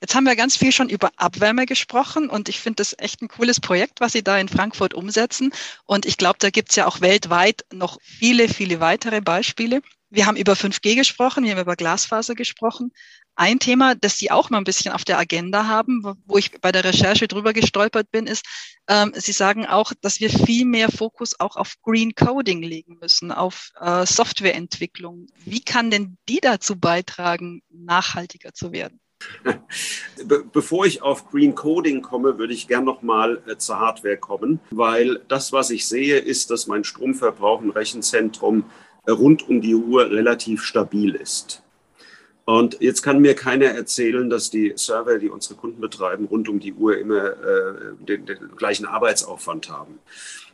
Jetzt 0.00 0.14
haben 0.14 0.24
wir 0.24 0.36
ganz 0.36 0.56
viel 0.56 0.72
schon 0.72 0.88
über 0.88 1.10
Abwärme 1.16 1.66
gesprochen 1.66 2.28
und 2.28 2.48
ich 2.48 2.60
finde 2.60 2.76
das 2.76 2.94
echt 2.98 3.22
ein 3.22 3.28
cooles 3.28 3.60
Projekt, 3.60 4.00
was 4.00 4.12
Sie 4.12 4.22
da 4.22 4.38
in 4.38 4.48
Frankfurt 4.48 4.94
umsetzen. 4.94 5.52
Und 5.84 6.06
ich 6.06 6.16
glaube, 6.16 6.38
da 6.38 6.50
gibt 6.50 6.70
es 6.70 6.76
ja 6.76 6.86
auch 6.86 7.00
weltweit 7.00 7.64
noch 7.72 7.98
viele, 8.02 8.48
viele 8.48 8.80
weitere 8.80 9.20
Beispiele. 9.20 9.82
Wir 10.08 10.26
haben 10.26 10.36
über 10.36 10.52
5G 10.52 10.94
gesprochen, 10.94 11.44
wir 11.44 11.52
haben 11.52 11.60
über 11.60 11.76
Glasfaser 11.76 12.34
gesprochen. 12.34 12.92
Ein 13.34 13.58
Thema, 13.58 13.94
das 13.94 14.18
Sie 14.18 14.30
auch 14.30 14.50
mal 14.50 14.58
ein 14.58 14.64
bisschen 14.64 14.92
auf 14.92 15.04
der 15.04 15.18
Agenda 15.18 15.66
haben, 15.66 16.02
wo 16.24 16.38
ich 16.38 16.58
bei 16.60 16.72
der 16.72 16.84
Recherche 16.84 17.28
drüber 17.28 17.52
gestolpert 17.52 18.10
bin, 18.10 18.26
ist, 18.26 18.46
ähm, 18.88 19.12
Sie 19.14 19.32
sagen 19.32 19.66
auch, 19.66 19.92
dass 20.00 20.20
wir 20.20 20.30
viel 20.30 20.64
mehr 20.64 20.90
Fokus 20.90 21.38
auch 21.38 21.56
auf 21.56 21.74
Green 21.82 22.14
Coding 22.14 22.62
legen 22.62 22.98
müssen, 23.00 23.32
auf 23.32 23.72
äh, 23.80 24.06
Softwareentwicklung. 24.06 25.26
Wie 25.44 25.60
kann 25.60 25.90
denn 25.90 26.16
die 26.28 26.40
dazu 26.40 26.76
beitragen, 26.76 27.62
nachhaltiger 27.68 28.54
zu 28.54 28.72
werden? 28.72 29.00
Be 30.24 30.44
bevor 30.52 30.86
ich 30.86 31.02
auf 31.02 31.30
Green 31.30 31.54
Coding 31.54 32.02
komme, 32.02 32.38
würde 32.38 32.52
ich 32.52 32.68
gern 32.68 32.84
noch 32.84 33.02
mal 33.02 33.42
äh, 33.46 33.56
zur 33.56 33.78
Hardware 33.78 34.16
kommen, 34.16 34.60
weil 34.70 35.20
das, 35.28 35.52
was 35.52 35.70
ich 35.70 35.86
sehe, 35.86 36.18
ist, 36.18 36.50
dass 36.50 36.66
mein 36.66 36.84
Stromverbrauch 36.84 37.62
im 37.62 37.70
Rechenzentrum 37.70 38.64
äh, 39.06 39.12
rund 39.12 39.48
um 39.48 39.60
die 39.60 39.74
Uhr 39.74 40.10
relativ 40.10 40.62
stabil 40.62 41.14
ist. 41.14 41.62
Und 42.44 42.80
jetzt 42.80 43.02
kann 43.02 43.20
mir 43.20 43.34
keiner 43.34 43.66
erzählen, 43.66 44.30
dass 44.30 44.50
die 44.50 44.72
Server, 44.76 45.18
die 45.18 45.28
unsere 45.28 45.56
Kunden 45.56 45.80
betreiben, 45.80 46.26
rund 46.26 46.48
um 46.48 46.60
die 46.60 46.72
Uhr 46.72 46.96
immer 46.96 47.24
äh, 47.24 47.94
den, 47.98 48.24
den 48.24 48.56
gleichen 48.56 48.86
Arbeitsaufwand 48.86 49.68
haben. 49.68 49.98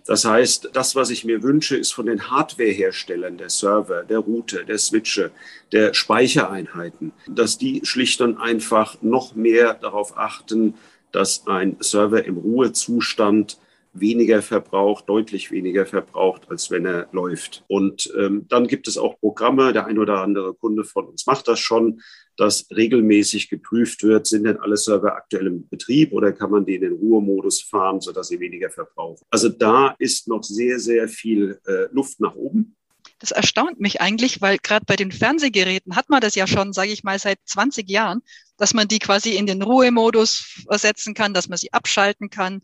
Das 0.07 0.25
heißt, 0.25 0.71
das, 0.73 0.97
was 0.97 1.11
ich 1.11 1.25
mir 1.25 1.43
wünsche, 1.43 1.77
ist 1.77 1.93
von 1.93 2.07
den 2.07 2.31
Hardwareherstellern 2.31 3.39
der 3.39 3.51
Server, 3.51 4.03
der 4.03 4.19
Router, 4.19 4.65
der 4.65 4.79
Switche, 4.79 5.31
der 5.71 5.95
Speichereinheiten, 5.95 7.13
dass 7.29 7.57
die 7.59 7.83
schlicht 7.85 8.21
und 8.21 8.37
einfach 8.37 9.01
noch 9.01 9.35
mehr 9.35 9.75
darauf 9.75 10.17
achten, 10.19 10.75
dass 11.13 11.47
ein 11.47 11.77
Server 11.81 12.25
im 12.25 12.37
Ruhezustand 12.39 13.59
weniger 13.93 14.41
verbraucht, 14.43 15.09
deutlich 15.09 15.51
weniger 15.51 15.87
verbraucht, 15.87 16.51
als 16.51 16.71
wenn 16.71 16.87
er 16.87 17.09
läuft. 17.13 17.63
Und 17.69 18.13
ähm, 18.19 18.47
dann 18.49 18.67
gibt 18.67 18.89
es 18.89 18.97
auch 18.97 19.21
Programme, 19.21 19.73
der 19.73 19.87
ein 19.87 19.99
oder 19.99 20.23
andere 20.23 20.55
Kunde 20.55 20.85
von 20.85 21.07
uns 21.07 21.27
macht 21.27 21.47
das 21.47 21.61
schon, 21.61 22.01
dass 22.37 22.67
regelmäßig 22.71 23.49
geprüft 23.49 24.03
wird, 24.03 24.27
sind 24.27 24.45
denn 24.45 24.59
alle 24.59 24.77
Server 24.77 25.15
aktuell 25.15 25.47
im 25.47 25.69
Betrieb 25.69 26.13
oder 26.13 26.33
kann 26.33 26.51
man 26.51 26.65
die 26.65 26.77
in 26.77 26.83
den 26.83 26.93
Ruhemodus 26.93 27.63
fahren, 27.63 28.01
sodass 28.01 28.29
sie 28.29 28.41
weniger 28.41 28.71
verbrauchen. 28.71 29.25
Also 29.31 29.49
da 29.49 29.95
ist 29.99 30.29
noch 30.29 30.43
sehr, 30.43 30.79
sehr 30.79 31.09
viel 31.09 31.61
äh, 31.67 31.93
Luft 31.93 32.21
nach 32.21 32.35
oben. 32.35 32.77
Das 33.19 33.31
erstaunt 33.31 33.79
mich 33.79 34.01
eigentlich, 34.01 34.41
weil 34.41 34.59
gerade 34.59 34.85
bei 34.85 34.97
den 34.97 35.13
Fernsehgeräten 35.13 35.95
hat 35.95 36.11
man 36.11 36.21
das 36.21 36.35
ja 36.35 36.49
schon, 36.49 36.73
sage 36.73 36.91
ich 36.91 37.05
mal, 37.05 37.19
seit 37.19 37.39
20 37.45 37.89
Jahren, 37.89 38.23
dass 38.57 38.75
man 38.75 38.89
die 38.89 38.99
quasi 38.99 39.37
in 39.37 39.47
den 39.47 39.63
Ruhemodus 39.63 40.65
setzen 40.71 41.15
kann, 41.15 41.33
dass 41.33 41.49
man 41.49 41.57
sie 41.57 41.73
abschalten 41.73 42.31
kann, 42.31 42.63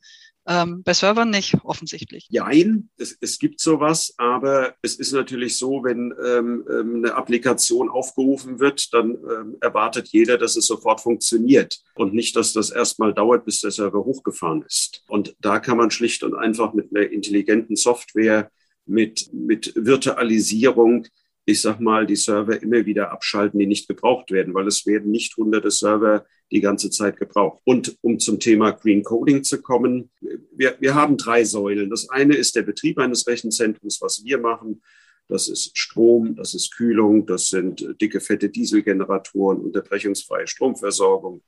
ähm, 0.48 0.82
bei 0.82 0.94
Servern 0.94 1.30
nicht, 1.30 1.56
offensichtlich. 1.62 2.26
Jein, 2.30 2.88
es, 2.96 3.16
es 3.20 3.38
gibt 3.38 3.60
sowas, 3.60 4.14
aber 4.16 4.74
es 4.82 4.96
ist 4.96 5.12
natürlich 5.12 5.58
so, 5.58 5.84
wenn 5.84 6.14
ähm, 6.24 6.64
ähm, 6.70 6.96
eine 6.96 7.14
Applikation 7.14 7.90
aufgerufen 7.90 8.58
wird, 8.58 8.92
dann 8.94 9.10
ähm, 9.10 9.56
erwartet 9.60 10.08
jeder, 10.08 10.38
dass 10.38 10.56
es 10.56 10.66
sofort 10.66 11.02
funktioniert 11.02 11.78
und 11.94 12.14
nicht, 12.14 12.34
dass 12.34 12.54
das 12.54 12.70
erstmal 12.70 13.12
dauert, 13.12 13.44
bis 13.44 13.60
der 13.60 13.70
Server 13.70 14.04
hochgefahren 14.04 14.62
ist. 14.62 15.04
Und 15.08 15.36
da 15.40 15.60
kann 15.60 15.76
man 15.76 15.90
schlicht 15.90 16.22
und 16.22 16.34
einfach 16.34 16.72
mit 16.72 16.96
einer 16.96 17.10
intelligenten 17.10 17.76
Software, 17.76 18.50
mit, 18.86 19.30
mit 19.34 19.74
Virtualisierung 19.76 21.06
ich 21.48 21.62
sag 21.62 21.80
mal, 21.80 22.06
die 22.06 22.14
Server 22.14 22.62
immer 22.62 22.84
wieder 22.84 23.10
abschalten, 23.10 23.58
die 23.58 23.66
nicht 23.66 23.88
gebraucht 23.88 24.30
werden, 24.30 24.52
weil 24.52 24.66
es 24.66 24.84
werden 24.84 25.10
nicht 25.10 25.34
hunderte 25.38 25.70
Server 25.70 26.26
die 26.52 26.60
ganze 26.60 26.90
Zeit 26.90 27.16
gebraucht. 27.16 27.62
Und 27.64 27.96
um 28.02 28.18
zum 28.18 28.38
Thema 28.38 28.72
Green 28.72 29.02
Coding 29.02 29.42
zu 29.44 29.62
kommen, 29.62 30.10
wir, 30.20 30.76
wir 30.78 30.94
haben 30.94 31.16
drei 31.16 31.44
Säulen. 31.44 31.88
Das 31.88 32.10
eine 32.10 32.36
ist 32.36 32.54
der 32.54 32.64
Betrieb 32.64 32.98
eines 32.98 33.26
Rechenzentrums, 33.26 34.02
was 34.02 34.22
wir 34.24 34.36
machen. 34.36 34.82
Das 35.26 35.48
ist 35.48 35.70
Strom, 35.78 36.36
das 36.36 36.52
ist 36.52 36.76
Kühlung, 36.76 37.24
das 37.24 37.48
sind 37.48 37.94
dicke, 37.98 38.20
fette 38.20 38.50
Dieselgeneratoren, 38.50 39.58
unterbrechungsfreie 39.58 40.46
Stromversorgung, 40.46 41.42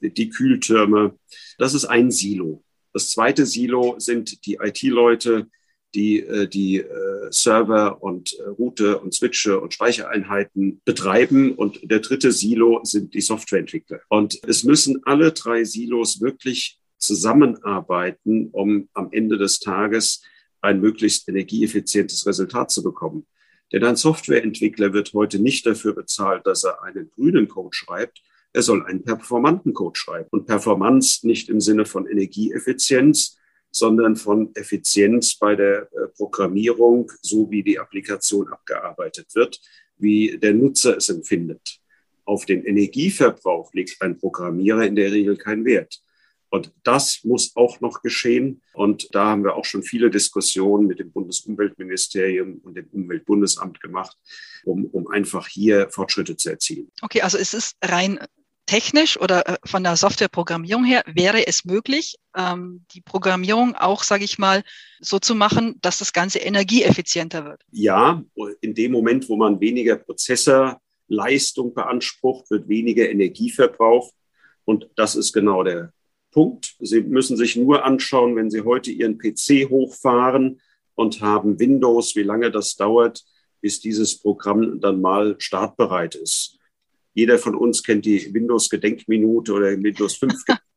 die 0.00 0.30
Kühltürme. 0.30 1.18
Das 1.58 1.74
ist 1.74 1.84
ein 1.84 2.10
Silo. 2.10 2.64
Das 2.94 3.10
zweite 3.10 3.44
Silo 3.44 3.96
sind 3.98 4.46
die 4.46 4.54
IT-Leute, 4.62 5.48
die 5.94 6.20
äh, 6.20 6.48
die 6.48 6.78
äh, 6.78 7.12
Server 7.30 8.02
und 8.02 8.34
äh, 8.38 8.48
Route 8.48 8.98
und 8.98 9.14
Switche 9.14 9.60
und 9.60 9.74
Speichereinheiten 9.74 10.80
betreiben. 10.84 11.54
Und 11.54 11.80
der 11.90 12.00
dritte 12.00 12.32
Silo 12.32 12.80
sind 12.84 13.14
die 13.14 13.20
Softwareentwickler. 13.20 14.00
Und 14.08 14.40
es 14.46 14.64
müssen 14.64 15.02
alle 15.04 15.32
drei 15.32 15.64
Silos 15.64 16.20
wirklich 16.20 16.78
zusammenarbeiten, 16.98 18.48
um 18.52 18.88
am 18.94 19.08
Ende 19.12 19.38
des 19.38 19.60
Tages 19.60 20.22
ein 20.60 20.80
möglichst 20.80 21.28
energieeffizientes 21.28 22.26
Resultat 22.26 22.70
zu 22.70 22.82
bekommen. 22.82 23.26
Denn 23.72 23.84
ein 23.84 23.96
Softwareentwickler 23.96 24.92
wird 24.92 25.12
heute 25.14 25.38
nicht 25.38 25.66
dafür 25.66 25.94
bezahlt, 25.94 26.46
dass 26.46 26.64
er 26.64 26.82
einen 26.82 27.10
grünen 27.10 27.48
Code 27.48 27.74
schreibt. 27.74 28.22
Er 28.52 28.62
soll 28.62 28.84
einen 28.84 29.02
performanten 29.02 29.72
Code 29.72 29.98
schreiben. 29.98 30.28
Und 30.30 30.46
Performance 30.46 31.26
nicht 31.26 31.48
im 31.48 31.60
Sinne 31.60 31.86
von 31.86 32.06
Energieeffizienz, 32.06 33.38
sondern 33.72 34.16
von 34.16 34.54
Effizienz 34.54 35.36
bei 35.36 35.56
der 35.56 35.88
äh, 35.92 36.08
Programmierung, 36.14 37.10
so 37.22 37.50
wie 37.50 37.62
die 37.62 37.78
Applikation 37.78 38.48
abgearbeitet 38.48 39.34
wird, 39.34 39.60
wie 39.96 40.38
der 40.38 40.54
Nutzer 40.54 40.98
es 40.98 41.08
empfindet. 41.08 41.78
Auf 42.24 42.44
den 42.44 42.64
Energieverbrauch 42.64 43.72
legt 43.72 44.00
ein 44.02 44.18
Programmierer 44.18 44.86
in 44.86 44.94
der 44.94 45.10
Regel 45.10 45.36
keinen 45.36 45.64
Wert. 45.64 46.00
Und 46.50 46.70
das 46.84 47.20
muss 47.24 47.56
auch 47.56 47.80
noch 47.80 48.02
geschehen. 48.02 48.60
Und 48.74 49.14
da 49.14 49.30
haben 49.30 49.42
wir 49.42 49.54
auch 49.54 49.64
schon 49.64 49.82
viele 49.82 50.10
Diskussionen 50.10 50.86
mit 50.86 50.98
dem 50.98 51.10
Bundesumweltministerium 51.10 52.58
und 52.62 52.76
dem 52.76 52.88
Umweltbundesamt 52.92 53.80
gemacht, 53.80 54.18
um, 54.64 54.84
um 54.84 55.08
einfach 55.08 55.48
hier 55.48 55.88
Fortschritte 55.88 56.36
zu 56.36 56.50
erzielen. 56.50 56.92
Okay, 57.00 57.22
also 57.22 57.38
es 57.38 57.54
ist 57.54 57.76
rein 57.82 58.18
technisch 58.66 59.18
oder 59.20 59.48
äh, 59.48 59.56
von 59.64 59.82
der 59.82 59.96
Softwareprogrammierung 59.96 60.84
her 60.84 61.02
wäre 61.06 61.46
es 61.46 61.64
möglich, 61.64 62.16
ähm, 62.36 62.84
die 62.94 63.00
Programmierung 63.00 63.74
auch, 63.74 64.02
sage 64.02 64.24
ich 64.24 64.38
mal, 64.38 64.62
so 65.00 65.18
zu 65.18 65.34
machen, 65.34 65.78
dass 65.82 65.98
das 65.98 66.12
Ganze 66.12 66.38
energieeffizienter 66.38 67.44
wird. 67.44 67.62
Ja, 67.70 68.22
in 68.60 68.74
dem 68.74 68.92
Moment, 68.92 69.28
wo 69.28 69.36
man 69.36 69.60
weniger 69.60 69.96
Prozessorleistung 69.96 71.74
beansprucht, 71.74 72.50
wird 72.50 72.68
weniger 72.68 73.08
Energie 73.08 73.50
verbraucht. 73.50 74.12
Und 74.64 74.88
das 74.96 75.16
ist 75.16 75.32
genau 75.32 75.64
der 75.64 75.92
Punkt. 76.30 76.76
Sie 76.80 77.02
müssen 77.02 77.36
sich 77.36 77.56
nur 77.56 77.84
anschauen, 77.84 78.36
wenn 78.36 78.50
Sie 78.50 78.62
heute 78.62 78.90
Ihren 78.90 79.18
PC 79.18 79.68
hochfahren 79.68 80.60
und 80.94 81.20
haben 81.20 81.58
Windows, 81.58 82.16
wie 82.16 82.22
lange 82.22 82.50
das 82.50 82.76
dauert, 82.76 83.24
bis 83.60 83.80
dieses 83.80 84.18
Programm 84.20 84.80
dann 84.80 85.00
mal 85.00 85.36
startbereit 85.38 86.14
ist. 86.14 86.51
Jeder 87.14 87.38
von 87.38 87.54
uns 87.54 87.82
kennt 87.82 88.04
die 88.04 88.32
Windows-Gedenkminute 88.32 89.52
oder 89.52 89.70
Windows 89.70 90.16
5. 90.16 90.34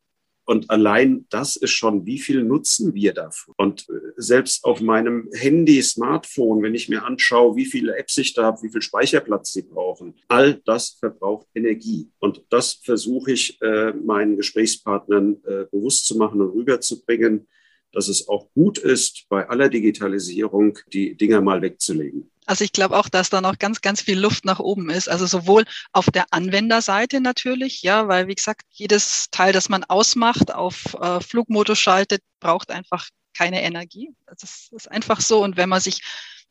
Und 0.48 0.69
allein 0.69 1.26
das 1.30 1.56
ist 1.56 1.71
schon, 1.71 2.06
wie 2.06 2.19
viel 2.19 2.43
nutzen 2.43 2.93
wir 2.93 3.13
davon? 3.13 3.56
Und 3.58 3.89
äh, 3.89 3.93
selbst 4.15 4.63
auf 4.63 4.80
meinem 4.80 5.28
Handy, 5.34 5.82
Smartphone, 5.82 6.62
wenn 6.62 6.76
ich 6.76 6.88
mir 6.88 7.04
anschaue, 7.04 7.56
wie 7.56 7.65
viele 7.65 7.98
Apps 7.98 8.15
ich 8.17 8.34
da 8.36 8.43
habe, 8.43 8.62
wie 8.62 8.69
viel 8.69 8.84
Speicherplatz 8.84 9.54
sie 9.54 9.63
brauchen, 9.63 10.13
all 10.28 10.62
das 10.65 10.98
verbraucht 11.00 11.48
Energie. 11.56 12.12
Und 12.19 12.43
das 12.50 12.76
versuche 12.84 13.32
ich 13.32 13.60
äh, 13.62 13.91
meinen 13.93 14.38
Gesprächspartnern 14.38 15.38
äh, 15.45 15.65
bewusst 15.71 16.06
zu 16.06 16.15
machen 16.15 16.39
und 16.41 16.54
rüberzubringen, 16.54 17.48
dass 17.91 18.08
es 18.08 18.28
auch 18.28 18.52
gut 18.54 18.78
ist, 18.78 19.26
bei 19.30 19.50
aller 19.50 19.69
Digitalisierung 19.69 20.78
die 20.93 21.15
Dinger 21.15 21.41
mal 21.41 21.62
wegzulegen. 21.62 22.30
Also 22.46 22.64
ich 22.64 22.72
glaube 22.72 22.98
auch, 22.98 23.10
dass 23.10 23.30
da 23.30 23.42
noch 23.42 23.58
ganz, 23.58 23.82
ganz 23.82 24.02
viel 24.02 24.20
Luft 24.20 24.46
nach 24.46 24.60
oben 24.60 24.90
ist. 24.90 25.10
Also 25.10 25.26
sowohl 25.26 25.66
auf 25.92 26.12
der 26.12 26.26
Anwenderseite 26.32 27.22
natürlich, 27.22 27.82
ja, 27.82 28.08
weil 28.08 28.28
wie 28.28 28.36
gesagt, 28.36 28.64
jedes 28.72 29.28
Teil, 29.32 29.54
das 29.54 29.70
man 29.70 29.84
ausmacht, 29.84 30.54
auf 30.54 30.96
äh, 31.02 31.20
Flugmodus 31.20 31.80
schaltet, 31.80 32.22
braucht 32.40 32.72
einfach 32.72 33.10
keine 33.36 33.64
Energie. 33.64 34.14
Das 34.28 34.70
ist 34.72 34.92
einfach 34.92 35.22
so. 35.22 35.44
Und 35.44 35.58
wenn 35.58 35.70
man 35.70 35.82
sich 35.82 36.02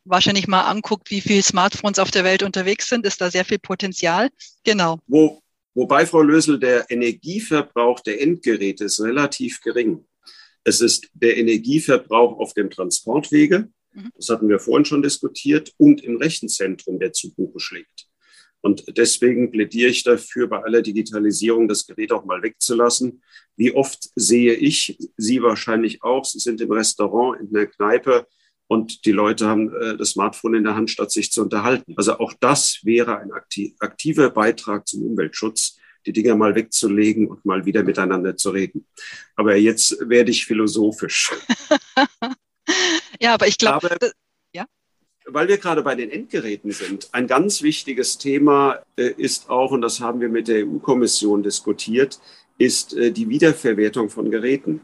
wahrscheinlich 0.05 0.47
mal 0.47 0.61
anguckt, 0.61 1.09
wie 1.11 1.21
viele 1.21 1.41
Smartphones 1.41 1.99
auf 1.99 2.11
der 2.11 2.23
Welt 2.23 2.43
unterwegs 2.43 2.87
sind, 2.87 3.05
ist 3.05 3.21
da 3.21 3.31
sehr 3.31 3.45
viel 3.45 3.59
Potenzial. 3.59 4.29
Genau. 4.63 4.99
Wo, 5.07 5.41
wobei, 5.73 6.05
Frau 6.05 6.21
Lösel, 6.21 6.59
der 6.59 6.89
Energieverbrauch 6.89 7.99
der 8.01 8.21
Endgeräte 8.21 8.85
ist 8.85 9.01
relativ 9.01 9.61
gering. 9.61 10.05
Es 10.63 10.81
ist 10.81 11.09
der 11.13 11.37
Energieverbrauch 11.37 12.39
auf 12.39 12.53
dem 12.53 12.69
Transportwege, 12.69 13.69
Mhm. 13.95 14.11
Das 14.15 14.29
hatten 14.29 14.49
wir 14.49 14.59
vorhin 14.59 14.85
schon 14.85 15.01
diskutiert 15.01 15.73
und 15.77 16.03
im 16.03 16.17
Rechenzentrum, 16.17 16.99
der 16.99 17.13
zu 17.13 17.33
Buche 17.33 17.59
schlägt. 17.59 18.07
Und 18.61 18.97
deswegen 18.97 19.51
plädiere 19.51 19.91
ich 19.91 20.03
dafür, 20.03 20.47
bei 20.47 20.63
aller 20.63 20.81
Digitalisierung 20.81 21.67
das 21.67 21.85
Gerät 21.85 22.11
auch 22.11 22.25
mal 22.25 22.41
wegzulassen. 22.41 23.21
Wie 23.55 23.71
oft 23.71 24.09
sehe 24.15 24.53
ich, 24.53 24.97
Sie 25.17 25.41
wahrscheinlich 25.43 26.01
auch, 26.01 26.25
Sie 26.25 26.39
sind 26.39 26.61
im 26.61 26.71
Restaurant, 26.71 27.39
in 27.39 27.53
der 27.53 27.67
Kneipe 27.67 28.25
und 28.67 29.05
die 29.05 29.11
Leute 29.11 29.47
haben 29.47 29.71
äh, 29.75 29.95
das 29.97 30.11
Smartphone 30.11 30.55
in 30.55 30.63
der 30.63 30.75
Hand, 30.75 30.89
statt 30.89 31.11
sich 31.11 31.31
zu 31.31 31.43
unterhalten. 31.43 31.93
Also 31.95 32.17
auch 32.17 32.33
das 32.39 32.79
wäre 32.83 33.19
ein 33.19 33.31
aktiver 33.31 34.31
Beitrag 34.31 34.87
zum 34.87 35.03
Umweltschutz, 35.03 35.77
die 36.07 36.13
Dinger 36.13 36.35
mal 36.35 36.55
wegzulegen 36.55 37.27
und 37.27 37.45
mal 37.45 37.65
wieder 37.65 37.83
miteinander 37.83 38.35
zu 38.35 38.49
reden. 38.49 38.87
Aber 39.35 39.55
jetzt 39.55 39.97
werde 40.09 40.31
ich 40.31 40.45
philosophisch. 40.45 41.31
Ja, 43.19 43.33
aber 43.33 43.47
ich 43.47 43.57
glaube, 43.57 43.97
ja. 44.53 44.65
weil 45.25 45.47
wir 45.47 45.57
gerade 45.57 45.83
bei 45.83 45.95
den 45.95 46.09
Endgeräten 46.09 46.71
sind, 46.71 47.09
ein 47.11 47.27
ganz 47.27 47.61
wichtiges 47.61 48.17
Thema 48.17 48.79
äh, 48.97 49.11
ist 49.17 49.49
auch, 49.49 49.71
und 49.71 49.81
das 49.81 49.99
haben 49.99 50.21
wir 50.21 50.29
mit 50.29 50.47
der 50.47 50.65
EU-Kommission 50.65 51.43
diskutiert, 51.43 52.19
ist 52.57 52.93
äh, 52.93 53.11
die 53.11 53.29
Wiederverwertung 53.29 54.09
von 54.09 54.31
Geräten. 54.31 54.81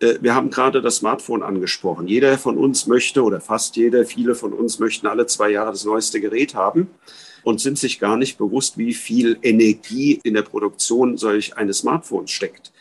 Äh, 0.00 0.18
wir 0.20 0.34
haben 0.34 0.50
gerade 0.50 0.82
das 0.82 0.96
Smartphone 0.96 1.42
angesprochen. 1.42 2.08
Jeder 2.08 2.38
von 2.38 2.58
uns 2.58 2.86
möchte 2.86 3.22
oder 3.22 3.40
fast 3.40 3.76
jeder, 3.76 4.04
viele 4.04 4.34
von 4.34 4.52
uns 4.52 4.78
möchten 4.78 5.06
alle 5.06 5.26
zwei 5.26 5.50
Jahre 5.50 5.72
das 5.72 5.84
neueste 5.84 6.20
Gerät 6.20 6.54
haben 6.54 6.88
und 7.42 7.60
sind 7.60 7.78
sich 7.78 7.98
gar 7.98 8.16
nicht 8.16 8.38
bewusst, 8.38 8.78
wie 8.78 8.94
viel 8.94 9.38
Energie 9.42 10.20
in 10.22 10.34
der 10.34 10.42
Produktion 10.42 11.16
solch 11.16 11.56
eines 11.56 11.78
Smartphones 11.78 12.30
steckt. 12.30 12.72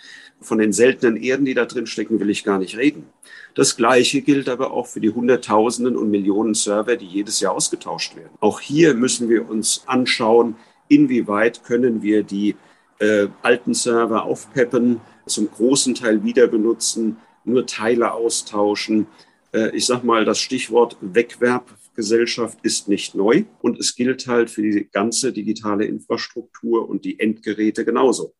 Von 0.41 0.58
den 0.58 0.73
seltenen 0.73 1.17
Erden, 1.17 1.45
die 1.45 1.54
da 1.54 1.65
drin 1.65 1.86
stecken, 1.86 2.19
will 2.19 2.30
ich 2.30 2.43
gar 2.43 2.58
nicht 2.58 2.77
reden. 2.77 3.06
Das 3.54 3.75
Gleiche 3.75 4.21
gilt 4.21 4.49
aber 4.49 4.71
auch 4.71 4.88
für 4.88 4.99
die 4.99 5.12
Hunderttausenden 5.12 5.95
und 5.95 6.10
Millionen 6.10 6.54
Server, 6.54 6.95
die 6.95 7.06
jedes 7.06 7.39
Jahr 7.39 7.54
ausgetauscht 7.54 8.15
werden. 8.15 8.32
Auch 8.39 8.60
hier 8.60 8.93
müssen 8.95 9.30
wir 9.30 9.49
uns 9.49 9.84
anschauen, 9.86 10.56
inwieweit 10.88 11.63
können 11.63 12.01
wir 12.01 12.23
die 12.23 12.56
äh, 12.99 13.27
alten 13.41 13.73
Server 13.73 14.23
aufpeppen, 14.23 15.01
zum 15.25 15.49
großen 15.49 15.95
Teil 15.95 16.23
wieder 16.23 16.47
benutzen, 16.47 17.17
nur 17.45 17.65
Teile 17.65 18.13
austauschen. 18.13 19.08
Äh, 19.54 19.75
ich 19.75 19.86
sage 19.86 20.06
mal, 20.06 20.25
das 20.25 20.39
Stichwort 20.39 20.97
Wegwerbgesellschaft 21.01 22.60
ist 22.63 22.88
nicht 22.88 23.15
neu 23.15 23.43
und 23.62 23.80
es 23.80 23.95
gilt 23.95 24.27
halt 24.27 24.49
für 24.49 24.62
die 24.62 24.88
ganze 24.91 25.34
digitale 25.34 25.86
Infrastruktur 25.86 26.88
und 26.88 27.06
die 27.06 27.19
Endgeräte 27.19 27.86
genauso. 27.86 28.34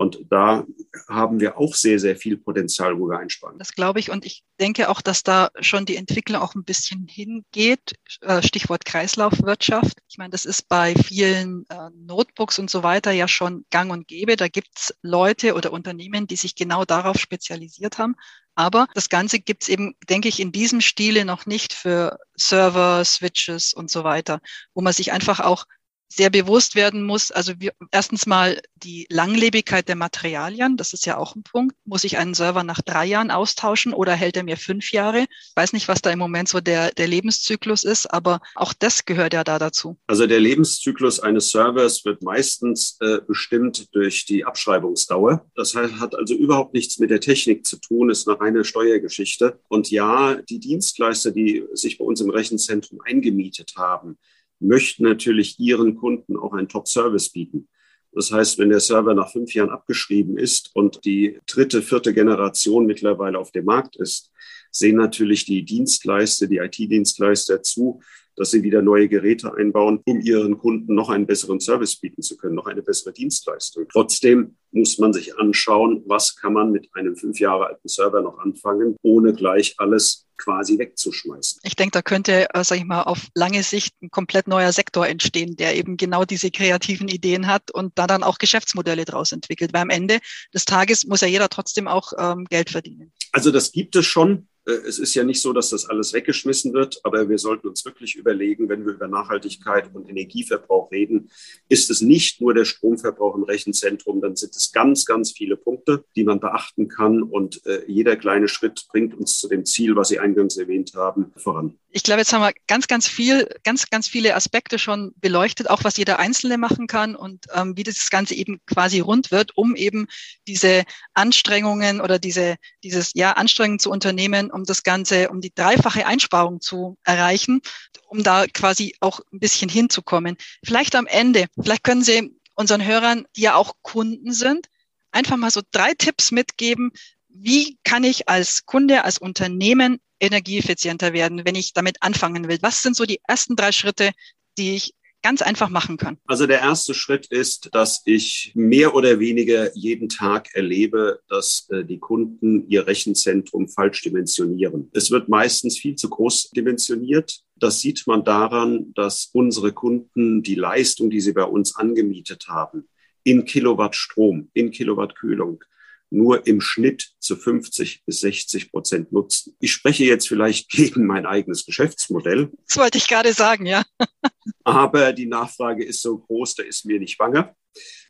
Und 0.00 0.18
da 0.30 0.64
haben 1.10 1.40
wir 1.40 1.58
auch 1.58 1.74
sehr, 1.74 1.98
sehr 1.98 2.16
viel 2.16 2.38
Potenzial, 2.38 2.98
wo 2.98 3.06
wir 3.10 3.18
einsparen. 3.18 3.58
Das 3.58 3.74
glaube 3.74 4.00
ich. 4.00 4.10
Und 4.10 4.24
ich 4.24 4.44
denke 4.58 4.88
auch, 4.88 5.02
dass 5.02 5.22
da 5.22 5.50
schon 5.60 5.84
die 5.84 5.96
Entwicklung 5.96 6.40
auch 6.40 6.54
ein 6.54 6.64
bisschen 6.64 7.06
hingeht. 7.06 7.96
Äh, 8.22 8.42
Stichwort 8.42 8.86
Kreislaufwirtschaft. 8.86 9.98
Ich 10.08 10.16
meine, 10.16 10.30
das 10.30 10.46
ist 10.46 10.70
bei 10.70 10.94
vielen 10.94 11.66
äh, 11.68 11.90
Notebooks 11.94 12.58
und 12.58 12.70
so 12.70 12.82
weiter 12.82 13.10
ja 13.10 13.28
schon 13.28 13.66
gang 13.68 13.92
und 13.92 14.08
gäbe. 14.08 14.36
Da 14.36 14.48
gibt 14.48 14.70
es 14.74 14.94
Leute 15.02 15.52
oder 15.52 15.70
Unternehmen, 15.70 16.26
die 16.26 16.36
sich 16.36 16.54
genau 16.54 16.86
darauf 16.86 17.18
spezialisiert 17.18 17.98
haben. 17.98 18.16
Aber 18.54 18.86
das 18.94 19.10
Ganze 19.10 19.38
gibt 19.38 19.64
es 19.64 19.68
eben, 19.68 19.96
denke 20.08 20.28
ich, 20.28 20.40
in 20.40 20.50
diesem 20.50 20.80
Stile 20.80 21.26
noch 21.26 21.44
nicht 21.44 21.74
für 21.74 22.18
Server, 22.36 23.04
Switches 23.04 23.74
und 23.74 23.90
so 23.90 24.02
weiter, 24.02 24.40
wo 24.72 24.80
man 24.80 24.94
sich 24.94 25.12
einfach 25.12 25.40
auch 25.40 25.66
sehr 26.12 26.28
bewusst 26.28 26.74
werden 26.74 27.04
muss. 27.04 27.30
Also 27.30 27.54
wir, 27.58 27.72
erstens 27.92 28.26
mal 28.26 28.60
die 28.74 29.06
Langlebigkeit 29.10 29.88
der 29.88 29.94
Materialien, 29.94 30.76
das 30.76 30.92
ist 30.92 31.06
ja 31.06 31.16
auch 31.16 31.36
ein 31.36 31.44
Punkt. 31.44 31.76
Muss 31.84 32.04
ich 32.04 32.18
einen 32.18 32.34
Server 32.34 32.64
nach 32.64 32.82
drei 32.82 33.06
Jahren 33.06 33.30
austauschen 33.30 33.94
oder 33.94 34.12
hält 34.12 34.36
er 34.36 34.42
mir 34.42 34.56
fünf 34.56 34.90
Jahre? 34.90 35.20
Ich 35.20 35.52
weiß 35.54 35.72
nicht, 35.72 35.86
was 35.86 36.02
da 36.02 36.10
im 36.10 36.18
Moment 36.18 36.48
so 36.48 36.60
der, 36.60 36.90
der 36.90 37.06
Lebenszyklus 37.06 37.84
ist, 37.84 38.06
aber 38.06 38.40
auch 38.56 38.72
das 38.72 39.04
gehört 39.04 39.34
ja 39.34 39.44
da 39.44 39.58
dazu. 39.58 39.98
Also 40.08 40.26
der 40.26 40.40
Lebenszyklus 40.40 41.20
eines 41.20 41.50
Servers 41.50 42.04
wird 42.04 42.22
meistens 42.22 42.96
äh, 43.00 43.18
bestimmt 43.26 43.94
durch 43.94 44.26
die 44.26 44.44
Abschreibungsdauer. 44.44 45.46
Das 45.54 45.74
hat 45.76 46.14
also 46.16 46.34
überhaupt 46.34 46.74
nichts 46.74 46.98
mit 46.98 47.10
der 47.10 47.20
Technik 47.20 47.64
zu 47.64 47.76
tun, 47.76 48.10
ist 48.10 48.28
eine 48.28 48.40
reine 48.40 48.64
Steuergeschichte. 48.64 49.60
Und 49.68 49.90
ja, 49.90 50.34
die 50.34 50.58
Dienstleister, 50.58 51.30
die 51.30 51.64
sich 51.74 51.98
bei 51.98 52.04
uns 52.04 52.20
im 52.20 52.30
Rechenzentrum 52.30 53.00
eingemietet 53.04 53.74
haben, 53.76 54.18
möchten 54.60 55.04
natürlich 55.04 55.58
ihren 55.58 55.96
Kunden 55.96 56.36
auch 56.36 56.52
einen 56.52 56.68
Top-Service 56.68 57.30
bieten. 57.30 57.68
Das 58.12 58.32
heißt, 58.32 58.58
wenn 58.58 58.70
der 58.70 58.80
Server 58.80 59.14
nach 59.14 59.30
fünf 59.30 59.54
Jahren 59.54 59.70
abgeschrieben 59.70 60.36
ist 60.36 60.70
und 60.74 61.04
die 61.04 61.38
dritte, 61.46 61.80
vierte 61.80 62.12
Generation 62.12 62.86
mittlerweile 62.86 63.38
auf 63.38 63.52
dem 63.52 63.64
Markt 63.64 63.96
ist, 63.96 64.30
sehen 64.72 64.96
natürlich 64.96 65.44
die 65.44 65.64
Dienstleister, 65.64 66.46
die 66.46 66.58
IT-Dienstleister 66.58 67.62
zu, 67.62 68.00
dass 68.36 68.52
sie 68.52 68.62
wieder 68.62 68.80
neue 68.80 69.08
Geräte 69.08 69.54
einbauen, 69.54 70.00
um 70.06 70.20
ihren 70.20 70.58
Kunden 70.58 70.94
noch 70.94 71.10
einen 71.10 71.26
besseren 71.26 71.60
Service 71.60 71.96
bieten 71.96 72.22
zu 72.22 72.36
können, 72.36 72.54
noch 72.54 72.66
eine 72.66 72.82
bessere 72.82 73.12
Dienstleistung. 73.12 73.86
Trotzdem 73.92 74.56
muss 74.72 74.98
man 74.98 75.12
sich 75.12 75.36
anschauen, 75.38 76.02
was 76.06 76.36
kann 76.36 76.54
man 76.54 76.70
mit 76.70 76.88
einem 76.94 77.16
fünf 77.16 77.38
Jahre 77.38 77.66
alten 77.66 77.88
Server 77.88 78.22
noch 78.22 78.38
anfangen, 78.38 78.96
ohne 79.02 79.34
gleich 79.34 79.74
alles 79.78 80.26
quasi 80.40 80.78
wegzuschmeißen. 80.78 81.60
Ich 81.62 81.76
denke, 81.76 81.92
da 81.92 82.02
könnte, 82.02 82.52
äh, 82.54 82.64
sage 82.64 82.80
ich 82.80 82.86
mal, 82.86 83.02
auf 83.02 83.28
lange 83.34 83.62
Sicht 83.62 83.94
ein 84.02 84.10
komplett 84.10 84.48
neuer 84.48 84.72
Sektor 84.72 85.06
entstehen, 85.06 85.56
der 85.56 85.76
eben 85.76 85.96
genau 85.96 86.24
diese 86.24 86.50
kreativen 86.50 87.08
Ideen 87.08 87.46
hat 87.46 87.70
und 87.70 87.92
da 87.98 88.06
dann 88.06 88.22
auch 88.22 88.38
Geschäftsmodelle 88.38 89.04
daraus 89.04 89.32
entwickelt. 89.32 89.72
Weil 89.72 89.82
am 89.82 89.90
Ende 89.90 90.18
des 90.54 90.64
Tages 90.64 91.06
muss 91.06 91.20
ja 91.20 91.28
jeder 91.28 91.48
trotzdem 91.48 91.86
auch 91.86 92.12
ähm, 92.18 92.44
Geld 92.46 92.70
verdienen. 92.70 93.12
Also 93.32 93.50
das 93.52 93.72
gibt 93.72 93.94
es 93.96 94.06
schon. 94.06 94.48
Äh, 94.70 94.86
es 94.86 94.98
ist 94.98 95.14
ja 95.14 95.24
nicht 95.24 95.40
so, 95.40 95.52
dass 95.52 95.70
das 95.70 95.86
alles 95.86 96.12
weggeschmissen 96.12 96.72
wird, 96.72 97.00
aber 97.04 97.28
wir 97.28 97.38
sollten 97.38 97.68
uns 97.68 97.84
wirklich 97.84 98.16
überlegen, 98.16 98.68
wenn 98.68 98.86
wir 98.86 98.94
über 98.94 99.08
Nachhaltigkeit 99.08 99.94
und 99.94 100.08
Energieverbrauch 100.08 100.90
reden, 100.90 101.30
ist 101.68 101.90
es 101.90 102.00
nicht 102.00 102.40
nur 102.40 102.54
der 102.54 102.64
Stromverbrauch 102.64 103.36
im 103.36 103.44
Rechenzentrum, 103.44 104.20
dann 104.20 104.36
sind 104.36 104.54
es 104.54 104.72
ganz, 104.72 105.04
ganz 105.04 105.32
viele 105.32 105.56
Punkte, 105.56 106.04
die 106.16 106.24
man 106.24 106.40
beachten 106.40 106.88
kann 106.88 107.22
und 107.22 107.64
äh, 107.66 107.82
jeder 107.86 108.16
kleine 108.16 108.48
Schritt 108.48 108.86
bringt 108.90 109.14
uns 109.14 109.38
zu 109.38 109.48
dem 109.48 109.64
Ziel, 109.64 109.96
was 109.96 110.08
Sie 110.08 110.18
eingangs 110.18 110.56
erwähnt 110.56 110.92
haben, 110.94 111.32
voran. 111.36 111.78
Ich 111.92 112.04
glaube, 112.04 112.20
jetzt 112.20 112.32
haben 112.32 112.42
wir 112.42 112.52
ganz, 112.68 112.86
ganz 112.86 113.08
viel, 113.08 113.48
ganz, 113.64 113.90
ganz 113.90 114.06
viele 114.06 114.36
Aspekte 114.36 114.78
schon 114.78 115.12
beleuchtet, 115.16 115.68
auch 115.68 115.82
was 115.82 115.96
jeder 115.96 116.20
Einzelne 116.20 116.56
machen 116.56 116.86
kann 116.86 117.16
und 117.16 117.46
ähm, 117.52 117.76
wie 117.76 117.82
das 117.82 118.10
Ganze 118.10 118.34
eben 118.34 118.60
quasi 118.64 119.00
rund 119.00 119.32
wird, 119.32 119.56
um 119.56 119.74
eben 119.74 120.06
diese 120.46 120.84
Anstrengungen 121.14 122.00
oder 122.00 122.20
diese, 122.20 122.56
dieses, 122.84 123.10
ja, 123.14 123.32
Anstrengungen 123.32 123.80
zu 123.80 123.90
unternehmen, 123.90 124.52
um 124.52 124.64
das 124.64 124.84
Ganze, 124.84 125.30
um 125.30 125.40
die 125.40 125.52
dreifache 125.52 126.06
Einsparung 126.06 126.60
zu 126.60 126.96
erreichen, 127.02 127.60
um 128.06 128.22
da 128.22 128.46
quasi 128.46 128.94
auch 129.00 129.20
ein 129.32 129.40
bisschen 129.40 129.68
hinzukommen. 129.68 130.36
Vielleicht 130.64 130.94
am 130.94 131.08
Ende, 131.08 131.46
vielleicht 131.60 131.82
können 131.82 132.04
Sie 132.04 132.30
unseren 132.54 132.84
Hörern, 132.84 133.26
die 133.34 133.42
ja 133.42 133.56
auch 133.56 133.74
Kunden 133.82 134.32
sind, 134.32 134.68
einfach 135.10 135.36
mal 135.36 135.50
so 135.50 135.60
drei 135.72 135.94
Tipps 135.94 136.30
mitgeben, 136.30 136.92
wie 137.28 137.78
kann 137.82 138.04
ich 138.04 138.28
als 138.28 138.64
Kunde, 138.64 139.02
als 139.04 139.18
Unternehmen 139.18 139.98
energieeffizienter 140.20 141.12
werden, 141.12 141.44
wenn 141.44 141.54
ich 141.54 141.72
damit 141.72 141.96
anfangen 142.00 142.48
will? 142.48 142.58
Was 142.62 142.82
sind 142.82 142.96
so 142.96 143.04
die 143.04 143.20
ersten 143.26 143.56
drei 143.56 143.72
Schritte, 143.72 144.12
die 144.58 144.76
ich 144.76 144.94
ganz 145.22 145.42
einfach 145.42 145.68
machen 145.68 145.96
kann? 145.96 146.18
Also 146.26 146.46
der 146.46 146.60
erste 146.60 146.94
Schritt 146.94 147.26
ist, 147.26 147.68
dass 147.72 148.02
ich 148.04 148.52
mehr 148.54 148.94
oder 148.94 149.18
weniger 149.18 149.76
jeden 149.76 150.08
Tag 150.08 150.54
erlebe, 150.54 151.20
dass 151.28 151.66
äh, 151.70 151.84
die 151.84 151.98
Kunden 151.98 152.68
ihr 152.68 152.86
Rechenzentrum 152.86 153.68
falsch 153.68 154.02
dimensionieren. 154.02 154.90
Es 154.92 155.10
wird 155.10 155.28
meistens 155.28 155.78
viel 155.78 155.96
zu 155.96 156.08
groß 156.08 156.50
dimensioniert. 156.50 157.40
Das 157.56 157.80
sieht 157.80 158.06
man 158.06 158.24
daran, 158.24 158.92
dass 158.94 159.30
unsere 159.32 159.72
Kunden 159.72 160.42
die 160.42 160.54
Leistung, 160.54 161.10
die 161.10 161.20
sie 161.20 161.32
bei 161.32 161.44
uns 161.44 161.76
angemietet 161.76 162.46
haben, 162.48 162.88
in 163.22 163.44
Kilowatt 163.44 163.94
Strom, 163.94 164.48
in 164.54 164.70
Kilowatt 164.70 165.14
Kühlung, 165.14 165.62
nur 166.10 166.46
im 166.46 166.60
Schnitt 166.60 167.12
zu 167.18 167.36
50 167.36 168.04
bis 168.04 168.20
60 168.20 168.70
Prozent 168.70 169.12
nutzen. 169.12 169.56
Ich 169.60 169.72
spreche 169.72 170.04
jetzt 170.04 170.28
vielleicht 170.28 170.70
gegen 170.70 171.06
mein 171.06 171.26
eigenes 171.26 171.64
Geschäftsmodell. 171.64 172.50
Das 172.66 172.76
wollte 172.76 172.98
ich 172.98 173.08
gerade 173.08 173.32
sagen, 173.32 173.66
ja. 173.66 173.82
aber 174.64 175.12
die 175.12 175.26
Nachfrage 175.26 175.84
ist 175.84 176.02
so 176.02 176.18
groß, 176.18 176.56
da 176.56 176.62
ist 176.62 176.84
mir 176.84 176.98
nicht 176.98 177.18
bange. 177.18 177.54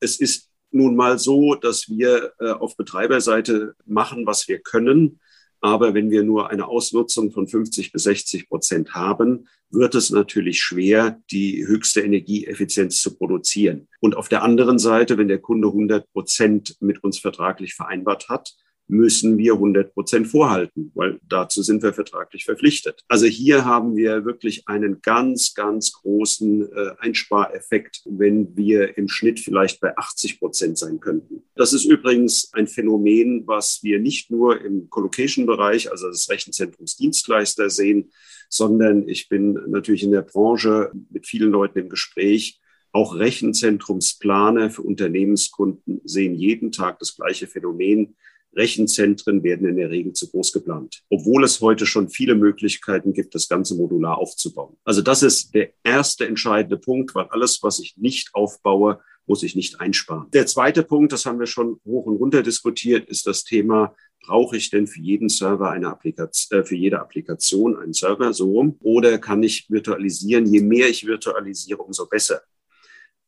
Es 0.00 0.16
ist 0.16 0.48
nun 0.72 0.96
mal 0.96 1.18
so, 1.18 1.54
dass 1.54 1.88
wir 1.88 2.32
äh, 2.38 2.50
auf 2.50 2.76
Betreiberseite 2.76 3.74
machen, 3.84 4.26
was 4.26 4.46
wir 4.48 4.60
können. 4.60 5.20
Aber 5.60 5.94
wenn 5.94 6.10
wir 6.10 6.22
nur 6.22 6.50
eine 6.50 6.68
Ausnutzung 6.68 7.32
von 7.32 7.46
50 7.46 7.92
bis 7.92 8.04
60 8.04 8.48
Prozent 8.48 8.94
haben, 8.94 9.46
wird 9.70 9.94
es 9.94 10.10
natürlich 10.10 10.60
schwer, 10.60 11.20
die 11.30 11.66
höchste 11.66 12.00
Energieeffizienz 12.00 13.00
zu 13.00 13.16
produzieren. 13.16 13.88
Und 14.00 14.16
auf 14.16 14.28
der 14.28 14.42
anderen 14.42 14.78
Seite, 14.78 15.18
wenn 15.18 15.28
der 15.28 15.38
Kunde 15.38 15.68
100 15.68 16.10
Prozent 16.12 16.76
mit 16.80 17.04
uns 17.04 17.18
vertraglich 17.18 17.74
vereinbart 17.74 18.28
hat, 18.28 18.54
müssen 18.90 19.38
wir 19.38 19.54
100 19.54 19.94
Prozent 19.94 20.26
vorhalten, 20.26 20.90
weil 20.94 21.20
dazu 21.28 21.62
sind 21.62 21.82
wir 21.82 21.92
vertraglich 21.92 22.44
verpflichtet. 22.44 23.04
Also 23.08 23.26
hier 23.26 23.64
haben 23.64 23.96
wir 23.96 24.24
wirklich 24.24 24.66
einen 24.66 25.00
ganz, 25.00 25.54
ganz 25.54 25.92
großen 25.92 26.70
äh, 26.72 26.90
Einspareffekt, 26.98 28.02
wenn 28.06 28.56
wir 28.56 28.98
im 28.98 29.08
Schnitt 29.08 29.38
vielleicht 29.40 29.80
bei 29.80 29.96
80 29.96 30.40
Prozent 30.40 30.78
sein 30.78 30.98
könnten. 30.98 31.44
Das 31.54 31.72
ist 31.72 31.84
übrigens 31.84 32.52
ein 32.52 32.66
Phänomen, 32.66 33.46
was 33.46 33.80
wir 33.82 34.00
nicht 34.00 34.30
nur 34.30 34.60
im 34.60 34.90
Colocation-Bereich, 34.90 35.90
also 35.90 36.08
des 36.08 36.28
Rechenzentrumsdienstleister 36.28 37.70
sehen, 37.70 38.10
sondern 38.48 39.08
ich 39.08 39.28
bin 39.28 39.52
natürlich 39.68 40.02
in 40.02 40.10
der 40.10 40.22
Branche 40.22 40.90
mit 41.10 41.26
vielen 41.26 41.52
Leuten 41.52 41.78
im 41.78 41.88
Gespräch. 41.88 42.60
Auch 42.92 43.14
Rechenzentrumsplaner 43.14 44.70
für 44.70 44.82
Unternehmenskunden 44.82 46.00
sehen 46.04 46.34
jeden 46.34 46.72
Tag 46.72 46.98
das 46.98 47.14
gleiche 47.14 47.46
Phänomen. 47.46 48.16
Rechenzentren 48.54 49.42
werden 49.42 49.68
in 49.68 49.76
der 49.76 49.90
Regel 49.90 50.12
zu 50.12 50.30
groß 50.30 50.52
geplant, 50.52 51.02
obwohl 51.08 51.44
es 51.44 51.60
heute 51.60 51.86
schon 51.86 52.08
viele 52.08 52.34
Möglichkeiten 52.34 53.12
gibt, 53.12 53.34
das 53.34 53.48
Ganze 53.48 53.76
modular 53.76 54.18
aufzubauen. 54.18 54.76
Also 54.84 55.02
das 55.02 55.22
ist 55.22 55.54
der 55.54 55.70
erste 55.84 56.26
entscheidende 56.26 56.76
Punkt, 56.76 57.14
weil 57.14 57.26
alles, 57.30 57.62
was 57.62 57.78
ich 57.80 57.96
nicht 57.96 58.34
aufbaue, 58.34 59.00
muss 59.26 59.42
ich 59.42 59.54
nicht 59.54 59.80
einsparen. 59.80 60.28
Der 60.32 60.46
zweite 60.46 60.82
Punkt, 60.82 61.12
das 61.12 61.26
haben 61.26 61.38
wir 61.38 61.46
schon 61.46 61.78
hoch 61.84 62.06
und 62.06 62.16
runter 62.16 62.42
diskutiert, 62.42 63.08
ist 63.08 63.26
das 63.26 63.44
Thema 63.44 63.94
brauche 64.22 64.56
ich 64.56 64.70
denn 64.70 64.86
für 64.86 65.00
jeden 65.00 65.28
Server 65.28 65.70
eine 65.70 65.88
Applikation, 65.88 66.60
äh, 66.60 66.64
für 66.64 66.76
jede 66.76 67.00
Applikation 67.00 67.76
einen 67.76 67.92
Server 67.92 68.32
so 68.32 68.50
rum? 68.50 68.76
Oder 68.80 69.18
kann 69.18 69.42
ich 69.42 69.68
virtualisieren? 69.70 70.46
Je 70.46 70.60
mehr 70.60 70.88
ich 70.88 71.06
virtualisiere, 71.06 71.82
umso 71.82 72.06
besser. 72.06 72.42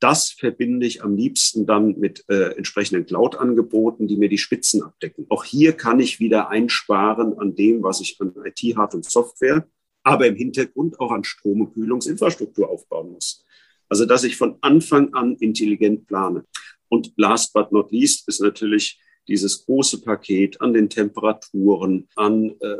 Das 0.02 0.32
verbinde 0.32 0.84
ich 0.84 1.04
am 1.04 1.16
liebsten 1.16 1.64
dann 1.64 1.96
mit 1.96 2.24
äh, 2.28 2.56
entsprechenden 2.56 3.06
Cloud-Angeboten, 3.06 4.08
die 4.08 4.16
mir 4.16 4.28
die 4.28 4.36
Spitzen 4.36 4.82
abdecken. 4.82 5.26
Auch 5.28 5.44
hier 5.44 5.74
kann 5.74 6.00
ich 6.00 6.18
wieder 6.18 6.48
einsparen 6.48 7.38
an 7.38 7.54
dem, 7.54 7.84
was 7.84 8.00
ich 8.00 8.20
an 8.20 8.34
IT, 8.44 8.76
Hard 8.76 8.96
und 8.96 9.04
Software, 9.04 9.64
aber 10.02 10.26
im 10.26 10.34
Hintergrund 10.34 10.98
auch 10.98 11.12
an 11.12 11.22
Strom- 11.22 11.60
und 11.60 11.74
Kühlungsinfrastruktur 11.74 12.68
aufbauen 12.68 13.12
muss. 13.12 13.44
Also, 13.88 14.04
dass 14.04 14.24
ich 14.24 14.36
von 14.36 14.58
Anfang 14.60 15.14
an 15.14 15.36
intelligent 15.36 16.08
plane. 16.08 16.46
Und 16.88 17.12
last 17.16 17.52
but 17.52 17.70
not 17.70 17.92
least 17.92 18.26
ist 18.26 18.40
natürlich 18.40 19.00
dieses 19.28 19.64
große 19.66 20.02
Paket 20.02 20.60
an 20.60 20.72
den 20.72 20.88
Temperaturen, 20.88 22.08
an 22.16 22.50
äh, 22.60 22.76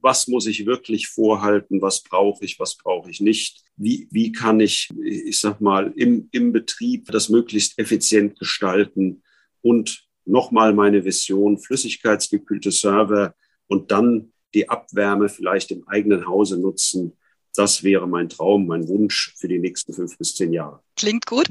was 0.00 0.28
muss 0.28 0.46
ich 0.46 0.66
wirklich 0.66 1.08
vorhalten, 1.08 1.80
was 1.80 2.02
brauche 2.02 2.44
ich, 2.44 2.60
was 2.60 2.76
brauche 2.76 3.10
ich 3.10 3.20
nicht, 3.20 3.64
wie, 3.76 4.08
wie 4.10 4.32
kann 4.32 4.60
ich, 4.60 4.90
ich 5.02 5.40
sag 5.40 5.60
mal, 5.60 5.92
im, 5.96 6.28
im 6.32 6.52
Betrieb 6.52 7.06
das 7.06 7.28
möglichst 7.28 7.78
effizient 7.78 8.38
gestalten 8.38 9.22
und 9.62 10.06
nochmal 10.24 10.74
meine 10.74 11.04
Vision, 11.04 11.58
flüssigkeitsgekühlte 11.58 12.70
Server 12.70 13.34
und 13.66 13.90
dann 13.90 14.32
die 14.54 14.68
Abwärme 14.68 15.28
vielleicht 15.28 15.70
im 15.70 15.86
eigenen 15.88 16.26
Hause 16.26 16.60
nutzen 16.60 17.16
das 17.54 17.82
wäre 17.82 18.06
mein 18.06 18.28
Traum, 18.28 18.66
mein 18.66 18.86
Wunsch 18.88 19.34
für 19.36 19.48
die 19.48 19.58
nächsten 19.58 19.92
fünf 19.92 20.16
bis 20.18 20.34
zehn 20.34 20.52
Jahre. 20.52 20.80
Klingt 20.96 21.26
gut 21.26 21.48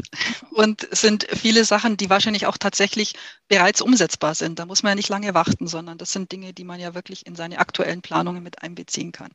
und 0.51 0.88
sind 0.91 1.27
viele 1.29 1.65
Sachen, 1.65 1.97
die 1.97 2.10
wahrscheinlich 2.10 2.45
auch 2.45 2.57
tatsächlich 2.57 3.13
bereits 3.47 3.81
umsetzbar 3.81 4.36
sind. 4.36 4.60
Da 4.60 4.65
muss 4.65 4.83
man 4.83 4.91
ja 4.91 4.95
nicht 4.95 5.10
lange 5.10 5.33
warten, 5.33 5.67
sondern 5.67 5.97
das 5.97 6.12
sind 6.13 6.31
Dinge, 6.31 6.53
die 6.53 6.63
man 6.63 6.79
ja 6.79 6.95
wirklich 6.95 7.25
in 7.25 7.36
seine 7.36 7.60
aktuellen 7.60 8.01
Planungen 8.01 8.43
mit 8.43 8.62
einbeziehen 8.62 9.12
kann. 9.12 9.31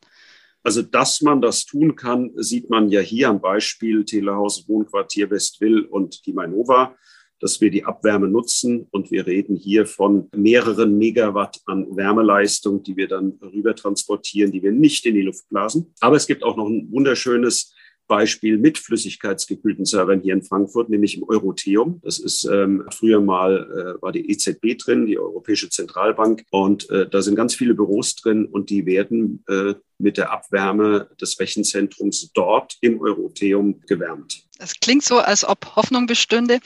Also, 0.64 0.82
dass 0.82 1.22
man 1.22 1.40
das 1.40 1.66
tun 1.66 1.96
kann, 1.96 2.30
sieht 2.36 2.70
man 2.70 2.88
ja 2.88 3.00
hier 3.00 3.28
am 3.28 3.40
Beispiel 3.40 4.04
Telehaus 4.04 4.68
Wohnquartier 4.68 5.28
Westwill 5.30 5.80
und 5.80 6.24
die 6.24 6.32
Mainova 6.32 6.96
dass 7.42 7.60
wir 7.60 7.70
die 7.70 7.84
Abwärme 7.84 8.28
nutzen. 8.28 8.86
Und 8.90 9.10
wir 9.10 9.26
reden 9.26 9.56
hier 9.56 9.84
von 9.84 10.28
mehreren 10.34 10.96
Megawatt 10.96 11.60
an 11.66 11.86
Wärmeleistung, 11.94 12.82
die 12.82 12.96
wir 12.96 13.08
dann 13.08 13.38
rüber 13.42 13.74
transportieren, 13.74 14.52
die 14.52 14.62
wir 14.62 14.72
nicht 14.72 15.04
in 15.04 15.14
die 15.14 15.22
Luft 15.22 15.48
blasen. 15.50 15.92
Aber 16.00 16.16
es 16.16 16.26
gibt 16.26 16.44
auch 16.44 16.56
noch 16.56 16.68
ein 16.68 16.88
wunderschönes 16.90 17.74
Beispiel 18.12 18.58
mit 18.58 18.78
flüssigkeitsgekühlten 18.78 19.84
Servern 19.84 20.20
hier 20.20 20.34
in 20.34 20.42
Frankfurt, 20.42 20.90
nämlich 20.90 21.16
im 21.16 21.24
Eurotheum. 21.24 22.00
Das 22.04 22.18
ist 22.18 22.44
ähm, 22.44 22.84
früher 22.90 23.20
mal 23.20 23.96
äh, 23.98 24.02
war 24.02 24.12
die 24.12 24.30
EZB 24.30 24.76
drin, 24.78 25.06
die 25.06 25.18
Europäische 25.18 25.70
Zentralbank, 25.70 26.44
und 26.50 26.90
äh, 26.90 27.08
da 27.08 27.22
sind 27.22 27.36
ganz 27.36 27.54
viele 27.54 27.74
Büros 27.74 28.16
drin 28.16 28.44
und 28.44 28.70
die 28.70 28.84
werden 28.86 29.42
äh, 29.48 29.74
mit 29.98 30.18
der 30.18 30.30
Abwärme 30.30 31.08
des 31.20 31.38
Rechenzentrums 31.40 32.30
dort 32.34 32.76
im 32.82 33.00
Eurotheum 33.00 33.80
gewärmt. 33.86 34.44
Es 34.58 34.78
klingt 34.78 35.04
so, 35.04 35.18
als 35.18 35.44
ob 35.44 35.74
Hoffnung 35.76 36.06
bestünde. 36.06 36.58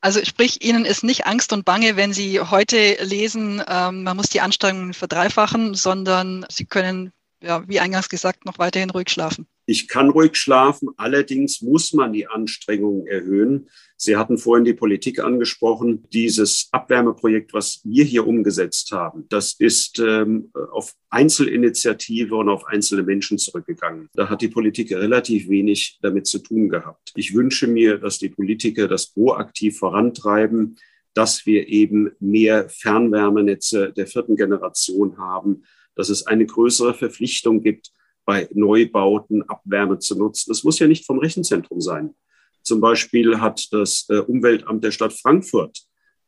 Also 0.00 0.24
sprich, 0.24 0.62
Ihnen 0.64 0.84
ist 0.84 1.02
nicht 1.02 1.26
Angst 1.26 1.52
und 1.52 1.64
Bange, 1.64 1.96
wenn 1.96 2.12
Sie 2.12 2.40
heute 2.40 2.96
lesen, 3.02 3.62
ähm, 3.66 4.04
man 4.04 4.16
muss 4.16 4.28
die 4.28 4.40
Anstrengungen 4.40 4.94
verdreifachen, 4.94 5.74
sondern 5.74 6.46
Sie 6.48 6.66
können, 6.66 7.12
ja, 7.42 7.66
wie 7.68 7.80
eingangs 7.80 8.08
gesagt, 8.08 8.44
noch 8.44 8.58
weiterhin 8.58 8.90
ruhig 8.90 9.10
schlafen. 9.10 9.48
Ich 9.70 9.86
kann 9.86 10.08
ruhig 10.08 10.34
schlafen, 10.36 10.88
allerdings 10.96 11.60
muss 11.60 11.92
man 11.92 12.14
die 12.14 12.26
Anstrengungen 12.26 13.06
erhöhen. 13.06 13.68
Sie 13.98 14.16
hatten 14.16 14.38
vorhin 14.38 14.64
die 14.64 14.72
Politik 14.72 15.22
angesprochen. 15.22 16.06
Dieses 16.10 16.70
Abwärmeprojekt, 16.72 17.52
was 17.52 17.82
wir 17.84 18.04
hier 18.04 18.26
umgesetzt 18.26 18.92
haben, 18.92 19.26
das 19.28 19.52
ist 19.58 19.98
ähm, 19.98 20.50
auf 20.72 20.94
Einzelinitiative 21.10 22.34
und 22.34 22.48
auf 22.48 22.64
einzelne 22.66 23.02
Menschen 23.02 23.36
zurückgegangen. 23.36 24.08
Da 24.14 24.30
hat 24.30 24.40
die 24.40 24.48
Politik 24.48 24.90
relativ 24.92 25.50
wenig 25.50 25.98
damit 26.00 26.26
zu 26.26 26.38
tun 26.38 26.70
gehabt. 26.70 27.12
Ich 27.14 27.34
wünsche 27.34 27.66
mir, 27.66 27.98
dass 27.98 28.18
die 28.18 28.30
Politiker 28.30 28.88
das 28.88 29.08
proaktiv 29.08 29.76
vorantreiben, 29.76 30.76
dass 31.12 31.44
wir 31.44 31.68
eben 31.68 32.12
mehr 32.20 32.70
Fernwärmenetze 32.70 33.92
der 33.92 34.06
vierten 34.06 34.36
Generation 34.36 35.18
haben, 35.18 35.64
dass 35.94 36.08
es 36.08 36.26
eine 36.26 36.46
größere 36.46 36.94
Verpflichtung 36.94 37.60
gibt, 37.60 37.92
bei 38.28 38.46
Neubauten 38.52 39.42
Abwärme 39.48 39.98
zu 40.00 40.14
nutzen. 40.14 40.50
Das 40.50 40.62
muss 40.62 40.78
ja 40.78 40.86
nicht 40.86 41.06
vom 41.06 41.18
Rechenzentrum 41.18 41.80
sein. 41.80 42.14
Zum 42.62 42.78
Beispiel 42.78 43.40
hat 43.40 43.66
das 43.72 44.04
äh, 44.10 44.18
Umweltamt 44.18 44.84
der 44.84 44.90
Stadt 44.90 45.14
Frankfurt 45.14 45.78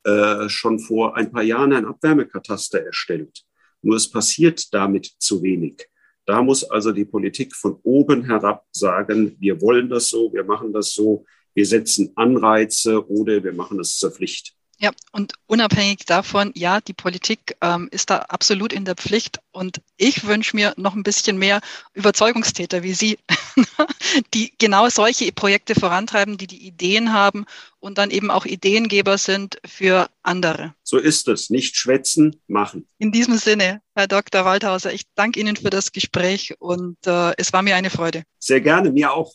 äh, 0.05 0.49
schon 0.49 0.79
vor 0.79 1.15
ein 1.19 1.31
paar 1.31 1.43
Jahren 1.43 1.75
ein 1.75 1.85
Abwärmekataster 1.85 2.83
erstellt. 2.83 3.43
Nur 3.83 3.97
es 3.97 4.11
passiert 4.11 4.73
damit 4.73 5.13
zu 5.19 5.43
wenig. 5.43 5.91
Da 6.25 6.41
muss 6.43 6.65
also 6.65 6.91
die 6.91 7.05
Politik 7.05 7.55
von 7.55 7.79
oben 7.83 8.25
herab 8.25 8.65
sagen, 8.73 9.37
wir 9.39 9.61
wollen 9.61 9.91
das 9.91 10.09
so, 10.09 10.33
wir 10.33 10.45
machen 10.45 10.73
das 10.73 10.95
so, 10.95 11.27
wir 11.53 11.67
setzen 11.67 12.13
Anreize 12.15 13.07
oder 13.11 13.45
wir 13.45 13.53
machen 13.53 13.79
es 13.79 13.99
zur 13.99 14.11
Pflicht. 14.11 14.55
Ja, 14.83 14.93
und 15.12 15.35
unabhängig 15.47 16.07
davon, 16.07 16.53
ja, 16.55 16.81
die 16.81 16.95
Politik 16.95 17.55
ähm, 17.61 17.88
ist 17.90 18.09
da 18.09 18.21
absolut 18.21 18.73
in 18.73 18.87
der 18.87 18.95
Pflicht. 18.95 19.38
Und 19.53 19.83
ich 19.99 20.27
wünsche 20.27 20.57
mir 20.57 20.73
noch 20.79 20.95
ein 20.95 21.03
bisschen 21.03 21.37
mehr 21.37 21.61
Überzeugungstäter 21.93 22.83
wie 22.83 22.95
Sie, 22.95 23.19
die 24.35 24.55
genau 24.57 24.88
solche 24.88 25.33
Projekte 25.33 25.75
vorantreiben, 25.75 26.38
die 26.38 26.47
die 26.47 26.66
Ideen 26.66 27.12
haben 27.12 27.45
und 27.79 27.99
dann 27.99 28.11
eben 28.11 28.31
auch 28.31 28.47
Ideengeber 28.47 29.19
sind 29.19 29.59
für 29.66 30.09
andere. 30.23 30.75
So 30.83 30.97
ist 30.97 31.29
es. 31.29 31.51
Nicht 31.51 31.77
schwätzen, 31.77 32.40
machen. 32.47 32.88
In 32.97 33.12
diesem 33.12 33.37
Sinne, 33.37 33.83
Herr 33.95 34.09
Dr. 34.09 34.47
Waldhauser, 34.47 34.95
ich 34.95 35.03
danke 35.14 35.40
Ihnen 35.40 35.57
für 35.57 35.71
das 35.71 35.93
Gespräch 35.93 36.55
und 36.59 36.97
äh, 37.07 37.37
es 37.37 37.53
war 37.53 37.61
mir 37.61 37.77
eine 37.77 37.90
Freude. 37.90 38.23
Sehr 38.38 38.62
gerne, 38.62 38.90
mir 38.90 39.12
auch. 39.12 39.35